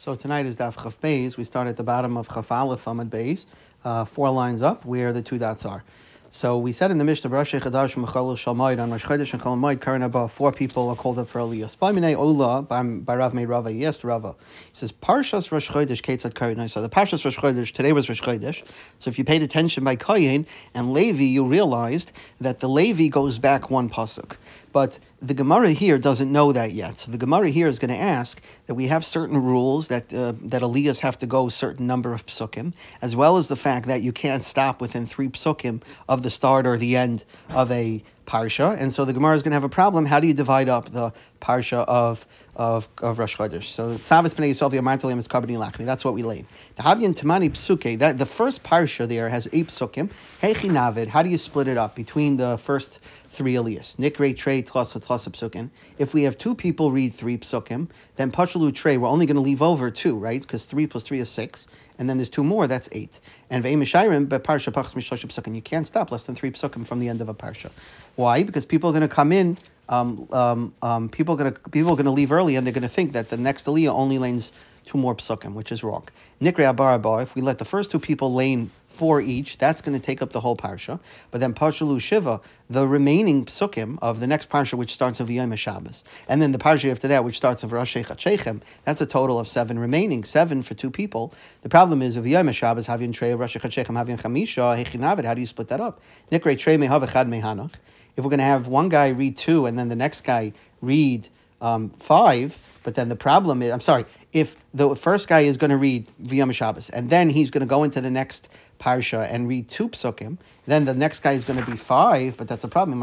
So 0.00 0.14
tonight 0.14 0.46
is 0.46 0.56
Daf 0.56 0.82
Chaf 0.82 0.98
Beis. 0.98 1.36
We 1.36 1.44
start 1.44 1.68
at 1.68 1.76
the 1.76 1.82
bottom 1.82 2.16
of 2.16 2.26
Chaf 2.26 2.50
Aleph 2.50 2.86
Amad 2.86 3.10
Beis, 3.10 3.44
uh, 3.84 4.06
four 4.06 4.30
lines 4.30 4.62
up 4.62 4.86
where 4.86 5.12
the 5.12 5.20
two 5.20 5.36
dots 5.36 5.66
are. 5.66 5.84
So 6.32 6.56
we 6.56 6.72
said 6.72 6.90
in 6.90 6.96
the 6.96 7.04
Mishnah, 7.04 7.28
Rosh 7.28 7.54
Chadash 7.54 8.02
Mechalel 8.02 8.38
Shalmaid 8.38 8.78
on 8.78 8.92
Rosh 8.92 9.04
Chodesh 9.04 9.32
and 9.34 9.42
Chalamoid 9.42 9.80
Karanaba, 9.80 10.30
four 10.30 10.52
people 10.52 10.88
are 10.88 10.96
called 10.96 11.18
up 11.18 11.28
for 11.28 11.40
Aliyah. 11.40 11.76
Spamine 11.76 12.16
Ola 12.16 12.62
by 12.62 13.16
Rav 13.16 13.34
Meir 13.34 13.48
Rava. 13.48 13.72
Yes, 13.72 14.02
Rava. 14.02 14.36
He 14.72 14.78
says 14.78 14.90
Parshas 14.90 15.50
Rosh 15.52 15.68
Chodesh 15.68 16.00
Ketzat 16.00 16.34
Karin. 16.34 16.66
So 16.68 16.80
the 16.80 16.88
Parshas 16.88 17.22
Rosh 17.24 17.36
Chodesh 17.36 17.72
today 17.72 17.92
was 17.92 18.08
Rosh 18.08 18.22
Chodesh. 18.22 18.62
So 19.00 19.10
if 19.10 19.18
you 19.18 19.24
paid 19.24 19.42
attention 19.42 19.82
by 19.82 19.96
Koyin 19.96 20.46
and 20.72 20.94
Levi, 20.94 21.24
you 21.24 21.44
realized 21.44 22.12
that 22.40 22.60
the 22.60 22.68
Levi 22.68 23.08
goes 23.08 23.38
back 23.38 23.68
one 23.68 23.90
pasuk. 23.90 24.36
But 24.72 24.98
the 25.20 25.34
Gemara 25.34 25.70
here 25.70 25.98
doesn't 25.98 26.30
know 26.30 26.52
that 26.52 26.72
yet. 26.72 26.98
So 26.98 27.10
the 27.10 27.18
Gemara 27.18 27.48
here 27.48 27.66
is 27.66 27.78
going 27.78 27.90
to 27.90 28.00
ask 28.00 28.40
that 28.66 28.74
we 28.74 28.86
have 28.86 29.04
certain 29.04 29.36
rules 29.42 29.88
that 29.88 30.12
uh, 30.12 30.32
that 30.42 30.62
Aliyahs 30.62 31.00
have 31.00 31.18
to 31.18 31.26
go 31.26 31.48
a 31.48 31.50
certain 31.50 31.86
number 31.86 32.12
of 32.12 32.26
psukim, 32.26 32.72
as 33.02 33.16
well 33.16 33.36
as 33.36 33.48
the 33.48 33.56
fact 33.56 33.86
that 33.88 34.02
you 34.02 34.12
can't 34.12 34.44
stop 34.44 34.80
within 34.80 35.06
three 35.06 35.28
psukim 35.28 35.82
of 36.08 36.22
the 36.22 36.30
start 36.30 36.66
or 36.66 36.76
the 36.76 36.96
end 36.96 37.24
of 37.50 37.70
a 37.72 38.02
parsha. 38.26 38.80
And 38.80 38.94
so 38.94 39.04
the 39.04 39.12
Gemara 39.12 39.34
is 39.34 39.42
going 39.42 39.50
to 39.50 39.56
have 39.56 39.64
a 39.64 39.68
problem. 39.68 40.06
How 40.06 40.20
do 40.20 40.28
you 40.28 40.34
divide 40.34 40.68
up 40.68 40.92
the 40.92 41.12
parsha 41.40 41.84
of 41.86 42.26
of, 42.54 42.88
of 43.02 43.18
Rosh 43.18 43.36
Chodesh? 43.36 43.64
So 43.64 43.96
Tzavis 43.96 44.34
Bnei 44.34 44.50
Yisrael 44.50 44.70
V'Yamartalim 44.70 45.18
is 45.18 45.26
Karbani 45.26 45.56
Lachmi. 45.58 45.84
That's 45.84 46.04
what 46.04 46.14
we 46.14 46.22
laid. 46.22 46.46
The 46.76 46.82
Havyan 46.82 47.14
Tamani 47.14 47.50
Psuke. 47.50 47.98
That 47.98 48.18
the 48.18 48.26
first 48.26 48.62
parsha 48.62 49.08
there 49.08 49.28
has 49.28 49.48
eight 49.52 49.68
psukim. 49.68 50.10
Hechi 50.42 50.70
Navid. 50.70 51.08
How 51.08 51.22
do 51.22 51.30
you 51.30 51.38
split 51.38 51.68
it 51.68 51.76
up 51.76 51.94
between 51.94 52.36
the 52.36 52.56
first 52.58 53.00
three 53.30 53.54
Elias. 53.54 53.96
Nikre 53.98 54.36
Trey 54.36 54.62
Tlasa 54.62 55.00
Tlasa 55.00 55.30
Psukim. 55.30 55.70
If 55.98 56.12
we 56.12 56.24
have 56.24 56.36
two 56.36 56.54
people 56.54 56.90
read 56.90 57.14
three 57.14 57.38
Psukim, 57.38 57.88
then 58.16 58.30
Pashalu 58.30 58.74
Trey, 58.74 58.96
we're 58.96 59.08
only 59.08 59.26
going 59.26 59.36
to 59.36 59.40
leave 59.40 59.62
over 59.62 59.90
two, 59.90 60.16
right? 60.16 60.42
Because 60.42 60.64
three 60.64 60.86
plus 60.86 61.04
three 61.04 61.20
is 61.20 61.28
six. 61.28 61.66
And 61.98 62.08
then 62.08 62.16
there's 62.16 62.30
two 62.30 62.44
more, 62.44 62.66
that's 62.66 62.88
eight. 62.92 63.20
And 63.50 63.62
Ve'im 63.62 64.28
but 64.28 64.42
Parsha 64.44 64.72
Pachs 64.72 64.94
Psukim. 64.94 65.54
You 65.54 65.62
can't 65.62 65.86
stop 65.86 66.10
less 66.10 66.24
than 66.24 66.34
three 66.34 66.50
Psukim 66.50 66.86
from 66.86 66.98
the 66.98 67.08
end 67.08 67.20
of 67.20 67.28
a 67.28 67.34
Parsha. 67.34 67.70
Why? 68.16 68.42
Because 68.42 68.64
people 68.66 68.90
are 68.90 68.92
going 68.92 69.02
to 69.02 69.14
come 69.14 69.32
in 69.32 69.58
um, 69.90 70.28
um, 70.30 70.72
um, 70.82 71.08
people 71.08 71.34
are 71.34 71.38
going 71.38 71.52
to 71.52 71.60
people 71.70 71.92
are 71.92 72.02
to 72.02 72.10
leave 72.10 72.32
early, 72.32 72.56
and 72.56 72.66
they're 72.66 72.72
going 72.72 72.82
to 72.82 72.88
think 72.88 73.12
that 73.12 73.28
the 73.28 73.36
next 73.36 73.66
aliyah 73.66 73.90
only 73.90 74.18
lanes 74.18 74.52
two 74.86 74.96
more 74.96 75.14
psukim, 75.14 75.52
which 75.54 75.72
is 75.72 75.82
wrong. 75.82 76.06
Nikre 76.40 76.72
abaraba. 76.72 77.22
If 77.22 77.34
we 77.34 77.42
let 77.42 77.58
the 77.58 77.64
first 77.64 77.90
two 77.90 77.98
people 77.98 78.32
lane 78.32 78.70
four 79.00 79.18
each. 79.22 79.56
That's 79.56 79.80
going 79.80 79.98
to 79.98 80.04
take 80.04 80.20
up 80.20 80.32
the 80.32 80.40
whole 80.40 80.56
parsha. 80.56 81.00
But 81.30 81.40
then 81.40 81.54
Parshalu 81.54 82.02
Shiva, 82.02 82.38
the 82.68 82.86
remaining 82.86 83.46
psukim 83.46 83.98
of 84.02 84.20
the 84.20 84.26
next 84.26 84.50
parsha, 84.50 84.74
which 84.74 84.92
starts 84.92 85.20
of 85.20 85.30
Yom 85.30 85.56
Shabbos, 85.56 86.04
and 86.28 86.42
then 86.42 86.52
the 86.52 86.58
parsha 86.58 86.90
after 86.90 87.08
that, 87.08 87.24
which 87.24 87.38
starts 87.38 87.62
of 87.62 87.72
Rosh 87.72 87.96
Hashechem, 87.96 88.60
that's 88.84 89.00
a 89.00 89.06
total 89.06 89.38
of 89.38 89.48
seven 89.48 89.78
remaining, 89.78 90.22
seven 90.22 90.60
for 90.62 90.74
two 90.74 90.90
people. 90.90 91.32
The 91.62 91.70
problem 91.70 92.02
is 92.02 92.18
of 92.18 92.26
Yom 92.26 92.52
Shabbos, 92.52 92.86
Havin 92.88 93.14
Trey, 93.14 93.32
Rosh 93.32 93.56
Hashechem, 93.56 93.96
Havin 93.96 94.18
Chamisha, 94.18 94.84
Hechinavid. 94.84 95.24
How 95.24 95.32
do 95.32 95.40
you 95.40 95.46
split 95.46 95.68
that 95.68 95.80
up? 95.80 96.02
Nikre 96.30 96.58
Trey 96.58 96.76
Mehav 96.76 97.02
Echad 97.02 97.26
Mehanach. 97.26 97.76
If 98.18 98.24
we're 98.24 98.28
going 98.30 98.40
to 98.40 98.44
have 98.44 98.66
one 98.66 98.90
guy 98.90 99.08
read 99.08 99.38
two 99.38 99.64
and 99.64 99.78
then 99.78 99.88
the 99.88 99.96
next 99.96 100.24
guy 100.24 100.52
read 100.82 101.26
um, 101.62 101.88
five, 101.88 102.60
but 102.82 102.96
then 102.96 103.08
the 103.08 103.16
problem 103.16 103.62
is, 103.62 103.70
I'm 103.70 103.80
sorry, 103.80 104.04
if 104.32 104.56
the 104.72 104.94
first 104.94 105.28
guy 105.28 105.40
is 105.40 105.56
going 105.56 105.70
to 105.70 105.76
read 105.76 106.06
V'yam 106.22 106.52
Shabbos 106.52 106.90
and 106.90 107.10
then 107.10 107.30
he's 107.30 107.50
going 107.50 107.60
to 107.60 107.66
go 107.66 107.82
into 107.82 108.00
the 108.00 108.10
next 108.10 108.48
parsha 108.78 109.30
and 109.30 109.48
read 109.48 109.68
two 109.68 109.88
psukim, 109.88 110.38
then 110.66 110.84
the 110.84 110.94
next 110.94 111.20
guy 111.20 111.32
is 111.32 111.44
going 111.44 111.58
to 111.58 111.68
be 111.68 111.76
five, 111.76 112.36
but 112.36 112.46
that's 112.46 112.64
a 112.64 112.68
problem. 112.68 113.00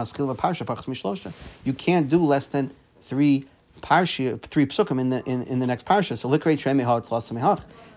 You 1.66 1.74
can't 1.74 2.10
do 2.10 2.24
less 2.24 2.48
than 2.48 2.72
three 3.02 3.46
parsha, 3.82 4.42
three 4.42 4.66
psukim 4.66 5.00
in 5.00 5.10
the 5.10 5.24
in, 5.26 5.44
in 5.44 5.60
the 5.60 5.68
next 5.68 5.86
parsha. 5.86 6.18
So 6.18 6.30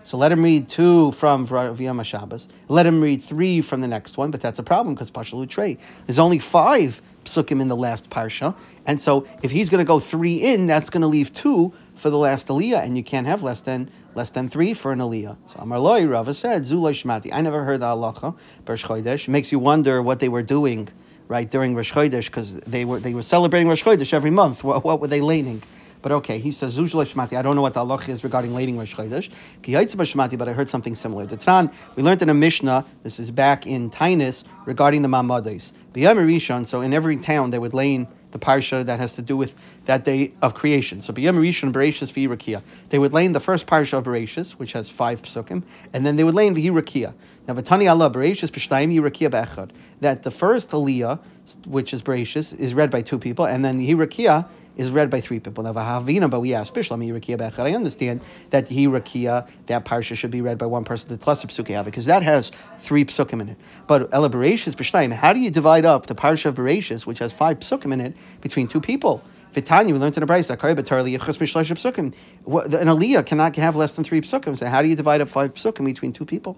So 0.03 0.17
let 0.17 0.31
him 0.31 0.43
read 0.43 0.69
two 0.69 1.11
from 1.13 1.47
V'yam 1.47 2.05
Shabbos. 2.05 2.47
Let 2.67 2.85
him 2.85 3.01
read 3.01 3.23
three 3.23 3.61
from 3.61 3.81
the 3.81 3.87
next 3.87 4.17
one, 4.17 4.31
but 4.31 4.41
that's 4.41 4.59
a 4.59 4.63
problem 4.63 4.93
because 4.93 5.09
parsha 5.09 5.33
lutrei. 5.33 5.77
There's 6.05 6.19
only 6.19 6.39
five 6.39 7.01
psukim 7.23 7.61
in 7.61 7.67
the 7.67 7.77
last 7.77 8.09
parsha, 8.09 8.55
and 8.85 8.99
so 8.99 9.25
if 9.41 9.51
he's 9.51 9.69
going 9.69 9.83
to 9.83 9.87
go 9.87 9.99
three 10.01 10.35
in, 10.35 10.67
that's 10.67 10.89
going 10.89 11.01
to 11.01 11.07
leave 11.07 11.31
two 11.31 11.71
for 12.01 12.09
the 12.09 12.17
last 12.17 12.47
aliyah, 12.47 12.83
and 12.83 12.97
you 12.97 13.03
can't 13.03 13.27
have 13.27 13.43
less 13.43 13.61
than 13.61 13.89
less 14.15 14.31
than 14.31 14.49
three 14.49 14.73
for 14.73 14.91
an 14.91 14.99
aliyah. 14.99 15.37
So 15.45 15.59
Amar 15.59 15.79
Loi 15.79 16.05
Rava 16.05 16.33
said, 16.33 16.63
Zulay 16.63 16.93
Shmati. 16.93 17.29
I 17.31 17.41
never 17.41 17.63
heard 17.63 17.79
the 17.79 17.85
halacha, 17.85 18.35
Rosh 18.67 18.83
Chodesh. 18.83 19.27
Makes 19.27 19.51
you 19.51 19.59
wonder 19.59 20.01
what 20.01 20.19
they 20.19 20.27
were 20.27 20.41
doing, 20.41 20.89
right, 21.27 21.49
during 21.49 21.75
Rosh 21.75 21.93
Chodesh, 21.93 22.25
because 22.25 22.59
they 22.61 22.85
were 22.85 22.99
they 22.99 23.13
were 23.13 23.21
celebrating 23.21 23.67
Rosh 23.67 23.83
Chodesh 23.83 24.13
every 24.13 24.31
month. 24.31 24.63
What, 24.63 24.83
what 24.83 24.99
were 24.99 25.07
they 25.07 25.21
laning? 25.21 25.61
But 26.01 26.11
okay, 26.13 26.39
he 26.39 26.51
says 26.51 26.75
Zuzla 26.75 27.05
Shmati. 27.05 27.37
I 27.37 27.43
don't 27.43 27.55
know 27.55 27.61
what 27.61 27.75
the 27.75 27.85
halacha 27.85 28.09
is 28.09 28.23
regarding 28.23 28.55
lading 28.55 28.79
Rosh 28.79 28.95
Chodesh. 28.95 29.29
Shmati, 29.61 30.37
but 30.39 30.49
I 30.49 30.53
heard 30.53 30.69
something 30.69 30.95
similar. 30.95 31.27
The 31.27 31.37
Tran, 31.37 31.71
we 31.95 32.01
learned 32.01 32.23
in 32.23 32.29
a 32.29 32.33
Mishnah. 32.33 32.83
This 33.03 33.19
is 33.19 33.29
back 33.29 33.67
in 33.67 33.91
Tainus 33.91 34.43
regarding 34.65 35.03
the 35.03 35.07
Mamades. 35.07 35.71
The 35.93 36.05
Rishon. 36.05 36.65
So 36.65 36.81
in 36.81 36.93
every 36.93 37.17
town 37.17 37.51
they 37.51 37.59
would 37.59 37.75
lane 37.75 38.07
the 38.31 38.39
parsha 38.39 38.85
that 38.85 38.99
has 38.99 39.13
to 39.15 39.21
do 39.21 39.37
with 39.37 39.55
that 39.85 40.03
day 40.03 40.33
of 40.41 40.53
creation. 40.53 41.01
So 41.01 41.13
B'yam 41.13 41.37
Rishon 41.37 41.71
Bereshis 41.71 42.11
V'Yirakia. 42.11 42.61
They 42.89 42.99
would 42.99 43.13
lay 43.13 43.25
in 43.25 43.31
the 43.31 43.39
first 43.39 43.67
parsha 43.67 43.97
of 43.97 44.05
Bereshis, 44.05 44.51
which 44.51 44.73
has 44.73 44.89
five 44.89 45.21
psukim, 45.21 45.63
and 45.93 46.05
then 46.05 46.15
they 46.15 46.23
would 46.23 46.35
lay 46.35 46.47
in 46.47 46.55
V'Yirakia. 46.55 47.13
Now 47.47 47.53
V'tani 47.55 47.89
Allah 47.89 48.09
Bereshis 48.09 48.49
P'shtayim 48.49 48.93
Yirakia 48.93 49.29
Be'echad. 49.29 49.71
That 50.01 50.23
the 50.23 50.31
first 50.31 50.69
Aliyah, 50.71 51.19
which 51.67 51.93
is 51.93 52.01
Bereshis, 52.01 52.57
is 52.57 52.73
read 52.73 52.89
by 52.89 53.01
two 53.01 53.19
people, 53.19 53.45
and 53.45 53.63
then 53.63 53.79
Yirakia 53.79 54.47
is 54.77 54.91
read 54.91 55.09
by 55.09 55.21
three 55.21 55.39
people. 55.39 55.63
Now, 55.63 55.73
Vahavina, 55.73 56.29
but 56.29 56.39
we 56.39 56.53
ask 56.53 56.73
Bishlam 56.73 57.05
Yirakia 57.05 57.37
Bechad. 57.37 57.65
I 57.65 57.73
understand 57.73 58.21
that 58.51 58.69
Yirakia, 58.69 59.47
that 59.67 59.85
parsha 59.85 60.15
should 60.15 60.31
be 60.31 60.41
read 60.41 60.57
by 60.57 60.65
one 60.65 60.83
person, 60.83 61.09
the 61.09 61.17
plus 61.17 61.43
psukim, 61.45 61.83
because 61.85 62.05
that 62.05 62.23
has 62.23 62.51
three 62.79 63.05
psukim 63.05 63.41
in 63.41 63.49
it. 63.49 63.57
But 63.87 64.09
Elaboratius 64.11 64.75
Bishnaim, 64.75 65.11
how 65.11 65.33
do 65.33 65.39
you 65.39 65.51
divide 65.51 65.85
up 65.85 66.07
the 66.07 66.15
parsha 66.15 66.47
of 66.47 66.55
Bereshis, 66.55 67.05
which 67.05 67.19
has 67.19 67.33
five 67.33 67.59
psukim 67.59 67.93
in 67.93 68.01
it, 68.01 68.15
between 68.41 68.67
two 68.67 68.81
people? 68.81 69.23
Vitanya, 69.53 69.91
we 69.93 69.99
learned 69.99 70.15
in 70.15 70.23
a 70.23 70.27
brayse, 70.27 70.47
psukim. 70.47 72.13
An 72.45 72.87
aliyah 72.87 73.25
cannot 73.25 73.55
have 73.57 73.75
less 73.75 73.95
than 73.95 74.05
three 74.05 74.21
psukim. 74.21 74.57
So 74.57 74.65
how 74.67 74.81
do 74.81 74.87
you 74.87 74.95
divide 74.95 75.19
up 75.19 75.27
five 75.27 75.53
psukim 75.53 75.85
between 75.85 76.13
two 76.13 76.25
people? 76.25 76.57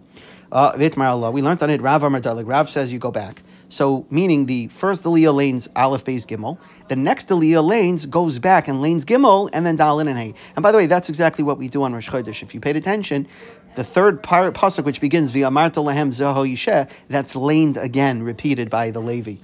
Uh, 0.51 0.73
we 0.77 1.41
learned 1.41 1.63
on 1.63 1.69
it. 1.71 1.81
Rav 1.81 2.03
Amar 2.03 2.21
Rav 2.21 2.69
says 2.69 2.93
you 2.93 2.99
go 2.99 3.09
back. 3.09 3.41
So, 3.73 4.05
meaning 4.11 4.45
the 4.45 4.67
first 4.67 5.03
Aliyah 5.03 5.33
lanes 5.33 5.67
Aleph 5.75 6.05
Beis 6.05 6.27
Gimel, 6.27 6.59
the 6.89 6.95
next 6.95 7.29
Aliyah 7.29 7.67
lanes 7.67 8.05
goes 8.05 8.37
back 8.37 8.67
and 8.67 8.83
lanes 8.83 9.03
Gimel, 9.03 9.49
and 9.51 9.65
then 9.65 9.79
Dalin 9.79 10.07
and 10.07 10.19
Hay. 10.19 10.35
And 10.55 10.61
by 10.61 10.71
the 10.71 10.77
way, 10.77 10.85
that's 10.85 11.09
exactly 11.09 11.43
what 11.43 11.57
we 11.57 11.69
do 11.69 11.81
on 11.81 11.91
Rosh 11.91 12.07
Chodesh. 12.07 12.43
If 12.43 12.53
you 12.53 12.59
paid 12.59 12.75
attention, 12.75 13.27
the 13.73 13.83
third 13.83 14.21
pasuk, 14.21 14.83
which 14.83 15.01
begins 15.01 15.31
via 15.31 15.49
Marta 15.49 15.79
Lahem 15.79 16.09
Zaho 16.09 16.47
Yisheh, 16.47 16.87
that's 17.09 17.35
laned 17.35 17.77
again, 17.77 18.21
repeated 18.21 18.69
by 18.69 18.91
the 18.91 18.99
Levi. 18.99 19.37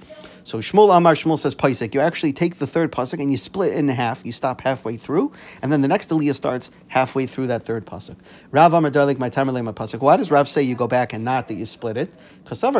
So 0.44 0.58
Shmuel 0.58 0.96
Amar 0.96 1.14
Shmuel 1.14 1.38
says 1.38 1.54
Paisik. 1.54 1.94
You 1.94 2.00
actually 2.00 2.32
take 2.32 2.58
the 2.58 2.66
third 2.66 2.92
pasuk 2.92 3.20
and 3.20 3.30
you 3.30 3.36
split 3.36 3.72
it 3.72 3.78
in 3.78 3.88
half. 3.88 4.24
You 4.24 4.32
stop 4.32 4.60
halfway 4.62 4.96
through, 4.96 5.32
and 5.62 5.70
then 5.70 5.82
the 5.82 5.88
next 5.88 6.10
aliyah 6.10 6.34
starts 6.34 6.70
halfway 6.88 7.26
through 7.26 7.48
that 7.48 7.64
third 7.64 7.86
pasuk. 7.86 8.16
Rav 8.50 8.72
Amar 8.72 8.90
Darlik 8.90 9.18
my 9.18 9.30
tamerle 9.30 9.62
my 9.62 9.72
pasuk. 9.72 10.00
Why 10.00 10.16
does 10.16 10.30
Rav 10.30 10.48
say 10.48 10.62
you 10.62 10.74
go 10.74 10.86
back 10.86 11.12
and 11.12 11.24
not 11.24 11.48
that 11.48 11.54
you 11.54 11.66
split 11.66 11.96
it? 11.96 12.14
Because 12.44 12.60
he 12.62 12.70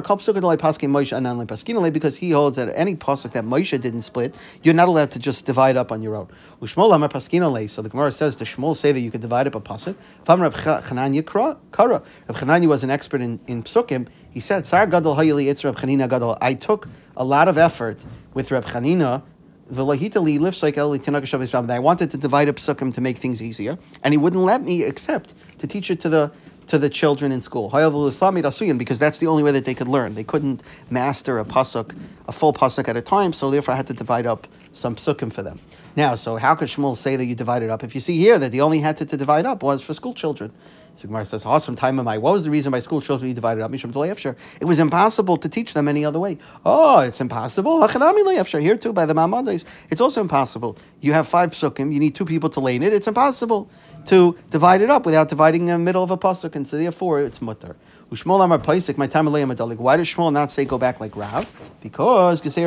holds 2.30 2.56
that 2.56 2.72
any 2.74 2.96
pasuk 2.96 3.32
that 3.32 3.44
Moshe 3.44 3.80
didn't 3.80 4.02
split, 4.02 4.34
you're 4.62 4.74
not 4.74 4.88
allowed 4.88 5.10
to 5.12 5.18
just 5.18 5.46
divide 5.46 5.76
up 5.76 5.92
on 5.92 6.02
your 6.02 6.16
own. 6.16 6.28
So 6.60 6.66
the 6.66 7.88
Gemara 7.90 8.12
says 8.12 8.36
to 8.36 8.44
Shmuel 8.44 8.76
say 8.76 8.92
that 8.92 9.00
you 9.00 9.10
could 9.10 9.20
divide 9.20 9.46
up 9.46 9.54
a 9.54 9.60
pasuk. 9.60 9.94
Fam 10.24 10.40
Rab 10.42 10.54
Chananya 10.54 11.24
Kara. 11.26 11.56
Rab 11.78 12.04
Chananya 12.28 12.66
was 12.66 12.82
an 12.82 12.90
expert 12.90 13.20
in, 13.20 13.40
in 13.46 13.62
psukim. 13.62 14.08
He 14.30 14.40
said, 14.40 14.66
Sar 14.66 14.86
Gadol. 14.86 15.18
I 16.40 16.54
took 16.54 16.88
a 17.20 17.24
lot 17.24 17.48
of 17.48 17.58
effort 17.58 18.04
with 18.34 18.50
Reb 18.50 18.64
Chanina. 18.64 19.22
That 19.72 19.84
I 21.70 21.78
wanted 21.78 22.10
to 22.10 22.16
divide 22.16 22.48
up 22.48 22.56
psukim 22.56 22.94
to 22.94 23.00
make 23.00 23.18
things 23.18 23.40
easier, 23.40 23.78
and 24.02 24.12
he 24.12 24.18
wouldn't 24.18 24.42
let 24.42 24.64
me 24.64 24.82
accept 24.82 25.34
to 25.58 25.68
teach 25.68 25.92
it 25.92 26.00
to 26.00 26.08
the 26.08 26.32
to 26.66 26.78
the 26.78 26.88
children 26.88 27.30
in 27.30 27.40
school. 27.40 27.68
However, 27.68 28.10
because 28.78 28.98
that's 28.98 29.18
the 29.18 29.26
only 29.26 29.42
way 29.42 29.52
that 29.52 29.64
they 29.64 29.74
could 29.74 29.88
learn. 29.88 30.14
They 30.14 30.24
couldn't 30.24 30.62
master 30.88 31.38
a 31.38 31.44
pasuk, 31.44 31.96
a 32.26 32.32
full 32.32 32.52
pasuk 32.52 32.88
at 32.88 32.96
a 32.96 33.00
time, 33.00 33.32
so 33.32 33.50
therefore 33.50 33.74
I 33.74 33.76
had 33.76 33.88
to 33.88 33.94
divide 33.94 34.26
up 34.26 34.48
some 34.72 34.96
psukim 34.96 35.32
for 35.32 35.42
them. 35.42 35.60
Now, 35.96 36.14
so 36.14 36.36
how 36.36 36.54
could 36.54 36.68
Shmuel 36.68 36.96
say 36.96 37.16
that 37.16 37.24
you 37.24 37.34
divided 37.34 37.70
up? 37.70 37.84
If 37.84 37.94
you 37.94 38.00
see 38.00 38.18
here 38.18 38.38
that 38.38 38.50
the 38.50 38.60
only 38.60 38.80
had 38.80 38.96
to, 38.98 39.06
to 39.06 39.16
divide 39.16 39.46
up 39.46 39.62
was 39.62 39.82
for 39.82 39.94
school 39.94 40.14
children. 40.14 40.52
So 41.00 41.08
Gemara 41.08 41.24
says, 41.24 41.46
awesome 41.46 41.76
time 41.76 41.98
of 41.98 42.04
my. 42.04 42.18
What 42.18 42.34
was 42.34 42.44
the 42.44 42.50
reason 42.50 42.72
why 42.72 42.80
school 42.80 43.00
children 43.00 43.30
be 43.30 43.34
divided 43.34 43.62
up? 43.62 43.72
It 43.72 44.64
was 44.66 44.78
impossible 44.78 45.38
to 45.38 45.48
teach 45.48 45.72
them 45.72 45.88
any 45.88 46.04
other 46.04 46.18
way. 46.18 46.36
Oh, 46.66 47.00
it's 47.00 47.22
impossible. 47.22 47.88
Here 47.88 48.76
too, 48.76 48.92
by 48.92 49.06
the 49.06 49.14
Mamades, 49.14 49.64
it's 49.88 50.02
also 50.02 50.20
impossible. 50.20 50.76
You 51.00 51.14
have 51.14 51.26
five 51.26 51.52
psukim, 51.52 51.90
you 51.94 52.00
need 52.00 52.14
two 52.14 52.26
people 52.26 52.50
to 52.50 52.60
lay 52.60 52.76
in 52.76 52.82
it. 52.82 52.92
It's 52.92 53.08
impossible 53.08 53.70
to 54.06 54.36
divide 54.50 54.82
it 54.82 54.90
up 54.90 55.06
without 55.06 55.30
dividing 55.30 55.62
in 55.62 55.68
the 55.68 55.78
middle 55.78 56.02
of 56.02 56.10
a 56.10 56.18
pasuk, 56.18 56.54
and 56.54 56.68
so 56.68 56.76
therefore 56.76 57.22
it's 57.22 57.40
mutter. 57.40 57.76
Ushmol 58.10 58.42
Amar 58.42 58.58
Paisik, 58.58 58.98
my 58.98 59.06
time 59.06 59.26
Why 59.26 59.96
does 59.96 60.08
Shmuel 60.08 60.32
not 60.32 60.50
say 60.50 60.64
go 60.64 60.78
back 60.78 60.98
like 60.98 61.14
Rav? 61.14 61.48
Because 61.80 62.40
because 62.40 62.58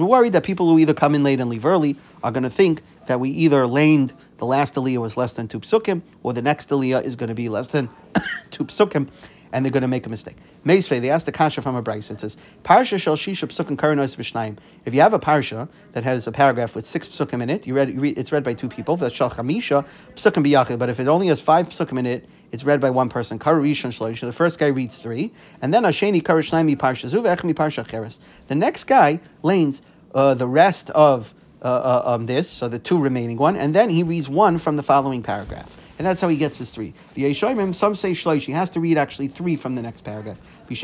we're 0.00 0.06
worried 0.06 0.34
that 0.34 0.44
people 0.44 0.68
who 0.68 0.78
either 0.78 0.92
come 0.92 1.14
in 1.14 1.24
late 1.24 1.40
and 1.40 1.48
leave 1.48 1.64
early 1.64 1.96
are 2.22 2.30
going 2.30 2.42
to 2.42 2.50
think 2.50 2.82
that 3.06 3.18
we 3.18 3.30
either 3.30 3.66
laned 3.66 4.12
the 4.36 4.44
last 4.44 4.74
aliyah 4.74 4.98
was 4.98 5.16
less 5.16 5.32
than 5.32 5.48
two 5.48 5.60
psukim, 5.60 6.02
or 6.22 6.34
the 6.34 6.42
next 6.42 6.68
aliyah 6.68 7.02
is 7.02 7.16
going 7.16 7.28
to 7.28 7.34
be 7.34 7.48
less 7.48 7.68
than 7.68 7.88
two 8.50 8.66
psukim, 8.66 9.08
and 9.52 9.64
they're 9.64 9.72
going 9.72 9.80
to 9.80 9.88
make 9.88 10.04
a 10.04 10.10
mistake. 10.10 10.36
Meisvei, 10.66 11.00
they 11.00 11.08
asked 11.08 11.24
the 11.24 11.32
kasha 11.32 11.62
from 11.62 11.74
a 11.74 11.82
brayse. 11.82 12.10
It 12.10 12.20
says, 12.20 12.36
Parsha 12.64 13.00
shel 13.00 13.16
shisha 13.16 13.48
psukim 13.48 13.76
karanois 13.76 14.16
b'shnayim. 14.18 14.58
If 14.84 14.92
you 14.92 15.00
have 15.00 15.14
a 15.14 15.18
parsha 15.18 15.68
that 15.92 16.04
has 16.04 16.26
a 16.26 16.32
paragraph 16.32 16.74
with 16.74 16.86
six 16.86 17.08
psukim 17.08 17.42
in 17.42 17.48
it, 17.48 17.66
you 17.66 17.72
read, 17.72 17.88
you 17.88 18.00
read 18.00 18.18
it's 18.18 18.32
read 18.32 18.44
by 18.44 18.52
two 18.52 18.68
people. 18.68 18.98
That's 18.98 19.14
shal 19.14 19.30
chamisha 19.30 19.86
psukim 20.14 20.46
biyachid. 20.46 20.78
But 20.78 20.90
if 20.90 21.00
it 21.00 21.08
only 21.08 21.28
has 21.28 21.40
five 21.40 21.70
psukim 21.70 21.98
in 21.98 22.04
it, 22.06 22.28
it's 22.52 22.64
read 22.64 22.80
by 22.80 22.90
one 22.90 23.08
person. 23.08 23.38
Karishon. 23.38 24.20
The 24.20 24.32
first 24.32 24.58
guy 24.58 24.68
reads 24.68 24.98
three, 24.98 25.32
and 25.60 25.72
then 25.72 25.82
Asheni 25.82 26.22
karishnayim 26.22 26.76
parsha 26.76 27.08
zu 27.08 27.22
v'echmi 27.22 27.54
parsha 27.54 27.86
cheres. 27.86 28.20
The 28.48 28.54
next 28.54 28.84
guy 28.84 29.20
lanes 29.42 29.82
uh, 30.14 30.34
the 30.34 30.46
rest 30.46 30.90
of 30.90 31.34
uh, 31.62 31.64
uh, 31.64 32.02
um, 32.14 32.26
this, 32.26 32.50
so 32.50 32.68
the 32.68 32.78
two 32.78 32.98
remaining 32.98 33.38
one, 33.38 33.56
and 33.56 33.74
then 33.74 33.88
he 33.88 34.02
reads 34.02 34.28
one 34.28 34.58
from 34.58 34.76
the 34.76 34.82
following 34.82 35.22
paragraph. 35.22 35.70
And 35.98 36.06
that's 36.06 36.20
how 36.20 36.28
he 36.28 36.36
gets 36.36 36.58
his 36.58 36.70
three. 36.70 36.94
The 37.14 37.24
Yeshoimim, 37.24 37.74
some 37.74 37.94
say 37.94 38.10
shloish, 38.10 38.44
he 38.44 38.52
has 38.52 38.68
to 38.70 38.80
read 38.80 38.98
actually 38.98 39.28
three 39.28 39.56
from 39.56 39.76
the 39.76 39.82
next 39.82 40.02
paragraph. 40.02 40.38
You 40.68 40.76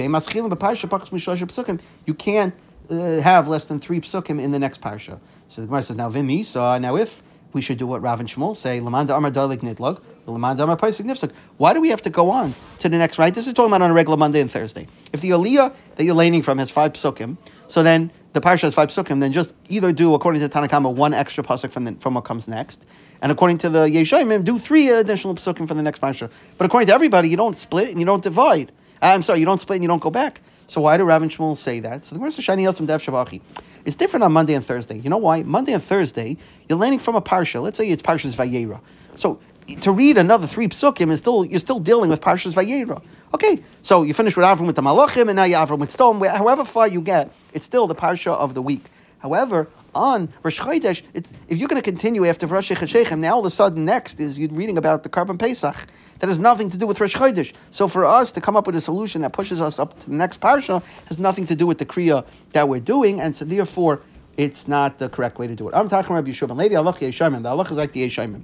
can't 2.15 2.55
uh, 2.91 3.21
have 3.21 3.49
less 3.49 3.65
than 3.65 3.81
three 3.81 4.01
psukim 4.01 4.41
in 4.41 4.53
the 4.53 4.59
next 4.59 4.81
parsha. 4.81 5.19
So 5.49 5.61
the 5.63 5.67
Gemara 5.67 5.83
says, 5.83 5.97
now 5.97 6.09
vim 6.09 6.43
saw, 6.45 6.79
now 6.79 6.97
if 6.97 7.23
we 7.53 7.63
should 7.63 7.79
do 7.79 7.87
what 7.87 8.03
Rav 8.03 8.21
and 8.21 8.29
Shmuel 8.29 8.57
say, 8.57 8.81
Lamanda 8.81 9.19
Lamanda. 10.27 11.33
Why 11.57 11.73
do 11.73 11.81
we 11.81 11.89
have 11.89 12.03
to 12.03 12.11
go 12.11 12.31
on 12.31 12.55
to 12.79 12.89
the 12.89 12.99
next, 12.99 13.19
right? 13.19 13.35
This 13.35 13.47
is 13.47 13.55
talking 13.55 13.71
about 13.71 13.83
on 13.83 13.91
a 13.91 13.95
regular 13.95 14.17
Monday 14.17 14.41
and 14.41 14.51
Thursday. 14.51 14.87
If 15.13 15.21
the 15.21 15.31
Aliyah 15.31 15.75
that 15.97 16.05
you're 16.05 16.15
laning 16.15 16.43
from 16.43 16.59
has 16.59 16.71
five 16.71 16.93
psukim, 16.93 17.37
so 17.67 17.83
then 17.83 18.11
the 18.35 18.41
parsha 18.41 18.63
has 18.63 18.75
five 18.75 18.89
psukim, 18.89 19.21
then 19.21 19.33
just 19.33 19.55
either 19.69 19.93
do, 19.93 20.15
according 20.15 20.41
to 20.43 20.49
Tanakama, 20.49 20.93
one 20.93 21.15
extra 21.15 21.43
pasuk 21.43 21.71
from, 21.71 21.85
the, 21.85 21.93
from 21.95 22.15
what 22.15 22.25
comes 22.25 22.47
next, 22.47 22.85
and 23.23 23.33
according 23.33 23.59
to 23.59 23.71
the 23.71 23.87
Yeshayim, 23.87 24.45
do 24.45 24.59
three 24.59 24.91
additional 24.91 25.35
psukim 25.35 25.67
from 25.67 25.77
the 25.77 25.83
next 25.83 26.01
parsha. 26.01 26.31
But 26.57 26.67
according 26.67 26.89
to 26.89 26.95
everybody, 26.95 27.29
you 27.29 27.37
don't 27.37 27.59
split 27.59 27.91
and 27.91 27.99
you 27.99 28.07
don't 28.07 28.23
divide. 28.23 28.71
Uh, 29.03 29.07
I'm 29.15 29.23
sorry, 29.23 29.41
you 29.41 29.47
don't 29.47 29.61
split 29.61 29.77
and 29.77 29.85
you 29.85 29.89
don't 29.89 30.03
go 30.03 30.11
back. 30.11 30.41
So 30.67 30.83
why 30.83 30.99
do 30.99 31.05
Rav 31.05 31.23
and 31.23 31.31
Shmuel 31.31 31.57
say 31.57 31.81
that? 31.81 32.05
So 32.05 32.15
the 32.15 32.19
Gemara 32.19 32.31
says, 32.31 32.45
Shani 32.45 32.63
Yosem 32.63 32.87
Dev 32.87 33.03
Shavachi. 33.03 33.41
It's 33.85 33.97
different 33.97 34.25
on 34.25 34.33
Monday 34.33 34.55
and 34.55 34.65
Thursday. 34.65 34.99
You 34.99 35.11
know 35.11 35.17
why? 35.17 35.43
Monday 35.43 35.73
and 35.73 35.83
Thursday, 35.83 36.37
you're 36.69 36.79
landing 36.79 36.99
from 36.99 37.15
a 37.15 37.23
parsha. 37.23 37.63
Let's 37.63 37.79
say 37.79 37.89
it's 37.89 38.03
Parshas 38.03 38.35
Vayera. 38.35 38.81
So 39.15 39.41
to 39.81 39.93
read 39.93 40.17
another 40.17 40.47
three 40.47 40.69
psukim 40.69 41.11
is 41.11 41.19
still 41.21 41.45
you're 41.45 41.59
still 41.59 41.81
dealing 41.81 42.11
with 42.11 42.21
Parshas 42.21 42.55
Vayera. 42.55 43.03
Okay, 43.35 43.63
so 43.83 44.03
you 44.03 44.15
finish 44.15 44.37
with 44.37 44.47
Avram 44.47 44.67
with 44.67 44.77
the 44.77 44.83
Malachim, 44.83 45.29
and 45.29 45.37
now 45.37 45.45
you 45.45 45.55
Avram 45.55 45.79
with 45.79 45.91
Stone. 45.91 46.23
However 46.25 46.65
far 46.65 46.89
you 46.89 47.01
get, 47.01 47.33
it's 47.53 47.67
still 47.67 47.87
the 47.87 47.95
parsha 47.95 48.33
of 48.33 48.55
the 48.55 48.63
week. 48.63 48.87
However, 49.19 49.69
on 49.95 50.33
Rosh 50.43 50.61
Chodesh, 50.61 51.03
it's 51.15 51.33
if 51.49 51.59
you're 51.59 51.69
going 51.69 51.81
to 51.81 51.91
continue 51.91 52.27
after 52.27 52.47
Rosh 52.47 52.71
Hashanah, 52.71 53.19
now 53.19 53.35
all 53.35 53.41
of 53.41 53.47
a 53.47 53.51
sudden 53.51 53.85
next 53.85 54.21
is 54.21 54.39
you're 54.39 54.51
reading 54.51 54.79
about 54.79 55.03
the 55.03 55.09
Korban 55.09 55.39
Pesach. 55.39 55.87
That 56.21 56.27
has 56.27 56.41
nothing 56.41 56.69
to 56.71 56.77
do 56.77 56.87
with 56.87 57.01
Rosh 57.01 57.15
Chodesh. 57.15 57.53
So 57.71 57.87
for 57.87 58.05
us 58.05 58.33
to 58.33 58.41
come 58.41 58.57
up 58.57 58.67
with 58.67 58.75
a 58.75 58.81
solution 58.81 59.23
that 59.23 59.33
pushes 59.33 59.61
us 59.61 59.79
up 59.79 59.99
to 60.01 60.11
the 60.11 60.17
next 60.17 60.41
parsha 60.41 60.83
has 61.07 61.19
nothing 61.19 61.47
to 61.47 61.55
do 61.55 61.65
with 61.65 61.79
the 61.79 61.87
kriya 61.87 62.25
that 62.55 62.69
we're 62.69 62.81
doing, 62.81 63.21
and 63.21 63.37
so 63.37 63.45
therefore 63.45 64.03
it's 64.37 64.67
not 64.67 64.99
the 64.99 65.09
correct 65.09 65.39
way 65.39 65.47
to 65.47 65.55
do 65.55 65.69
it. 65.69 65.75
I'm 65.75 65.89
talking 65.89 66.17
about 66.17 66.29
Yeshua 66.29 66.51
and 66.51 66.59
Levi 66.59 66.75
Allah 66.75 66.95
Yeshayim. 66.95 67.43
The 67.43 67.49
Allah 67.49 67.65
is 67.65 67.77
like 67.77 67.93
the 67.93 68.05
Yeshayim, 68.05 68.43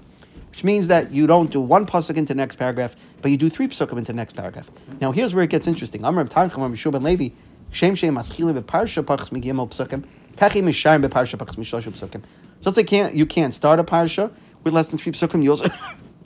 which 0.51 0.63
means 0.63 0.87
that 0.87 1.11
you 1.11 1.27
don't 1.27 1.51
do 1.51 1.61
one 1.61 1.85
pasuk 1.85 2.17
into 2.17 2.33
the 2.33 2.37
next 2.37 2.57
paragraph, 2.57 2.95
but 3.23 3.33
you 3.33 3.37
do 3.37 3.51
three 3.51 3.67
pasukim 3.67 3.99
into 3.99 4.13
the 4.13 4.17
next 4.17 4.37
paragraph. 4.37 4.71
Now 5.01 5.11
here's 5.11 5.35
where 5.35 5.43
it 5.43 5.51
gets 5.51 5.67
interesting. 5.67 6.03
Yeshua 6.03 6.95
and 6.95 7.05
Levi. 7.05 7.31
Shem 7.75 7.97
Shem 7.97 8.15
Maschilim 8.15 8.57
beParsha 8.57 9.03
Pachs 9.03 9.31
Migimel 9.31 9.69
Psukim. 9.69 10.05
Kachi 10.37 10.63
Mishayim 10.63 11.05
beParsha 11.05 11.37
Pachs 11.37 11.57
Mishlosh 11.57 11.83
Psukim. 11.91 12.23
Just 12.63 12.77
like 12.77 12.87
can't 12.87 13.15
you 13.15 13.27
can't 13.27 13.53
start 13.53 13.81
a 13.81 13.85
parsha 13.85 14.31
with 14.63 14.73
less 14.73 14.87
than 14.89 14.99
three 14.99 15.11
psukim. 15.11 15.43
You 15.43 15.51
also 15.51 15.69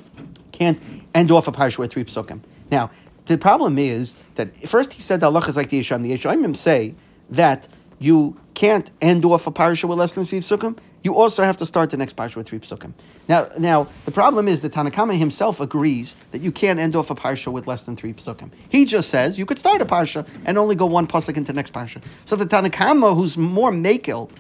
can't 0.53 0.79
end 1.15 1.31
off 1.31 1.49
a 1.49 1.53
parsha 1.53 1.79
with 1.79 1.91
three 1.91 2.05
psukim. 2.05 2.41
Now, 2.71 2.91
the 3.25 3.39
problem 3.39 3.79
is 3.79 4.15
that 4.35 4.55
first 4.69 4.93
he 4.93 5.01
said 5.01 5.21
that 5.21 5.27
Allah 5.27 5.41
is 5.49 5.57
like 5.57 5.71
the 5.71 5.81
Yeshayim. 5.81 6.03
The 6.03 6.13
Yeshayim 6.13 6.55
say 6.55 6.95
that 7.31 7.67
you 7.99 8.39
can't 8.53 8.91
end 9.01 9.25
off 9.25 9.47
a 9.47 9.51
parsha 9.51 9.85
with 9.85 9.99
less 9.99 10.13
than 10.13 10.27
three 10.27 10.41
psukim. 10.41 10.77
You 11.03 11.15
also 11.15 11.45
have 11.45 11.57
to 11.59 11.67
start 11.67 11.91
the 11.91 11.97
next 11.97 12.17
parsha 12.17 12.37
with 12.37 12.49
three 12.49 12.59
psukim. 12.59 12.93
Now, 13.29 13.49
now 13.59 13.87
the 14.05 14.11
problem 14.11 14.49
is 14.49 14.63
that 14.63 14.73
Tanakama 14.73 15.17
himself 15.17 15.61
agrees 15.61 16.17
that 16.33 16.41
you 16.41 16.51
can't 16.51 16.79
end 16.79 16.97
off 16.97 17.11
a 17.11 17.15
parsha 17.15 17.53
with 17.53 17.67
less 17.67 17.83
than 17.83 17.97
three 17.97 18.13
psukim. 18.13 18.51
He 18.69 18.85
just 18.85 19.09
says 19.09 19.39
you 19.39 19.47
could 19.47 19.59
start 19.59 19.81
a 19.81 19.87
parsha 19.87 20.27
and 20.45 20.59
only 20.59 20.75
go 20.75 20.87
one 20.87 21.07
pasuk 21.07 21.37
into 21.37 21.53
the 21.53 21.57
next 21.57 21.73
parsha. 21.73 22.03
So 22.25 22.37
the 22.37 22.47
Tanakama, 22.47 23.15
who's 23.15 23.39
more 23.39 23.71
makil, 23.71 24.31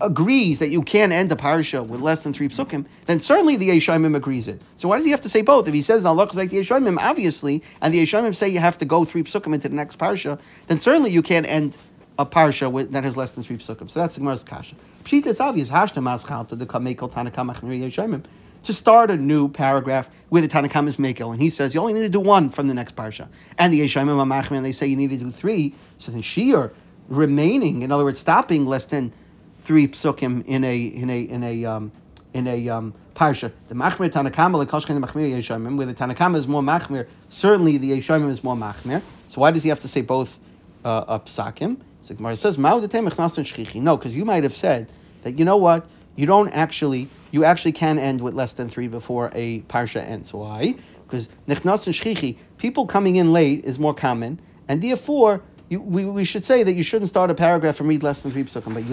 agrees 0.00 0.58
that 0.60 0.68
you 0.68 0.82
can't 0.82 1.12
end 1.12 1.30
a 1.32 1.36
parsha 1.36 1.84
with 1.86 2.00
less 2.00 2.22
than 2.22 2.32
three 2.32 2.48
psukim, 2.48 2.86
then 3.06 3.20
certainly 3.20 3.56
the 3.56 3.68
Yeshayimim 3.68 4.16
agrees 4.16 4.48
it. 4.48 4.60
So 4.76 4.88
why 4.88 4.96
does 4.96 5.04
he 5.04 5.10
have 5.10 5.20
to 5.22 5.28
say 5.28 5.42
both? 5.42 5.66
If 5.68 5.74
he 5.74 5.82
says 5.82 5.98
is 5.98 6.04
like 6.04 6.50
the 6.50 6.58
Yeshayimim, 6.58 6.98
obviously, 6.98 7.62
and 7.82 7.92
the 7.92 8.02
Yeshayimim 8.02 8.34
say 8.34 8.48
you 8.48 8.60
have 8.60 8.78
to 8.78 8.84
go 8.84 9.04
three 9.04 9.24
psukim 9.24 9.54
into 9.54 9.68
the 9.68 9.74
next 9.74 9.98
parsha, 9.98 10.38
then 10.68 10.78
certainly 10.78 11.10
you 11.10 11.22
can't 11.22 11.46
end 11.46 11.76
a 12.18 12.26
parsha 12.26 12.90
that 12.90 13.04
has 13.04 13.16
less 13.16 13.30
than 13.32 13.44
three 13.44 13.56
psukim. 13.56 13.90
So 13.90 14.00
that's 14.00 14.14
the 14.14 14.20
Gemara's 14.20 14.44
kasha. 14.44 14.74
Pshita, 15.04 15.26
it's 15.26 15.40
obvious. 15.40 15.70
Hashta 15.70 16.02
maschal 16.02 16.48
to 16.48 16.56
the 16.56 16.66
kamekel 16.66 17.10
tanakam. 17.10 18.24
To 18.64 18.72
start 18.72 19.10
a 19.10 19.16
new 19.16 19.48
paragraph 19.48 20.10
where 20.28 20.42
the 20.42 20.48
Tanakam 20.48 20.88
is 20.88 20.96
Mekel, 20.96 21.32
and 21.32 21.40
he 21.40 21.48
says 21.48 21.74
you 21.74 21.80
only 21.80 21.92
need 21.92 22.02
to 22.02 22.08
do 22.08 22.20
one 22.20 22.50
from 22.50 22.66
the 22.66 22.74
next 22.74 22.96
parsha. 22.96 23.28
And 23.56 23.72
the 23.72 23.80
Yeshayimim 23.80 24.18
Amachman, 24.18 24.62
they 24.62 24.72
say 24.72 24.86
you 24.86 24.96
need 24.96 25.10
to 25.10 25.16
do 25.16 25.30
three. 25.30 25.74
So 25.98 26.10
then 26.10 26.22
Shiur 26.22 26.72
remaining, 27.08 27.82
in 27.82 27.92
other 27.92 28.04
words, 28.04 28.18
stopping 28.20 28.66
less 28.66 28.84
than 28.84 29.12
three 29.60 29.88
psukim 29.88 30.44
in 30.44 30.64
a 30.64 30.76
in 30.76 31.08
a 31.08 31.20
in 31.22 31.44
a 31.44 31.64
um, 31.64 31.92
in 32.34 32.46
a 32.46 32.68
um, 32.68 32.94
parsha. 33.14 33.52
The 33.68 33.74
machmir 33.74 34.10
lekoshchen 34.10 35.00
the 35.00 35.06
machmir 35.06 35.30
yeshayim, 35.30 35.76
where 35.76 35.86
the 35.86 35.94
tanakama 35.94 36.36
is 36.36 36.48
more 36.48 36.62
machmir. 36.62 37.06
Certainly, 37.28 37.78
the 37.78 37.92
yeshayim 37.92 38.28
is 38.28 38.42
more 38.42 38.56
machmir. 38.56 39.02
So 39.28 39.40
why 39.40 39.52
does 39.52 39.62
he 39.62 39.68
have 39.68 39.80
to 39.80 39.88
say 39.88 40.02
both 40.02 40.38
uh, 40.84 41.20
psakim? 41.20 41.78
So 42.02 42.14
Gemara 42.14 42.36
says 42.36 42.58
No, 42.58 43.96
because 43.96 44.14
you 44.14 44.24
might 44.24 44.42
have 44.42 44.56
said 44.56 44.88
that 45.22 45.38
you 45.38 45.44
know 45.44 45.56
what 45.56 45.86
you 46.16 46.26
don't 46.26 46.48
actually 46.50 47.08
you 47.30 47.44
actually 47.44 47.72
can 47.72 47.98
end 47.98 48.20
with 48.20 48.34
less 48.34 48.54
than 48.54 48.68
three 48.68 48.88
before 48.88 49.30
a 49.34 49.60
parsha 49.62 50.02
ends. 50.02 50.32
Why? 50.32 50.74
Because 51.06 51.28
nechnas 51.46 51.86
and 51.86 51.94
shchichi, 51.94 52.36
people 52.58 52.86
coming 52.86 53.16
in 53.16 53.32
late 53.32 53.64
is 53.64 53.78
more 53.78 53.94
common, 53.94 54.40
and 54.66 54.82
therefore 54.82 55.42
you, 55.68 55.80
we, 55.80 56.04
we 56.04 56.24
should 56.24 56.44
say 56.44 56.62
that 56.62 56.72
you 56.72 56.82
shouldn't 56.82 57.10
start 57.10 57.30
a 57.30 57.34
paragraph 57.34 57.80
and 57.80 57.88
read 57.88 58.02
less 58.02 58.20
than 58.20 58.32
three 58.32 58.44
psukim. 58.44 58.74
But 58.74 58.84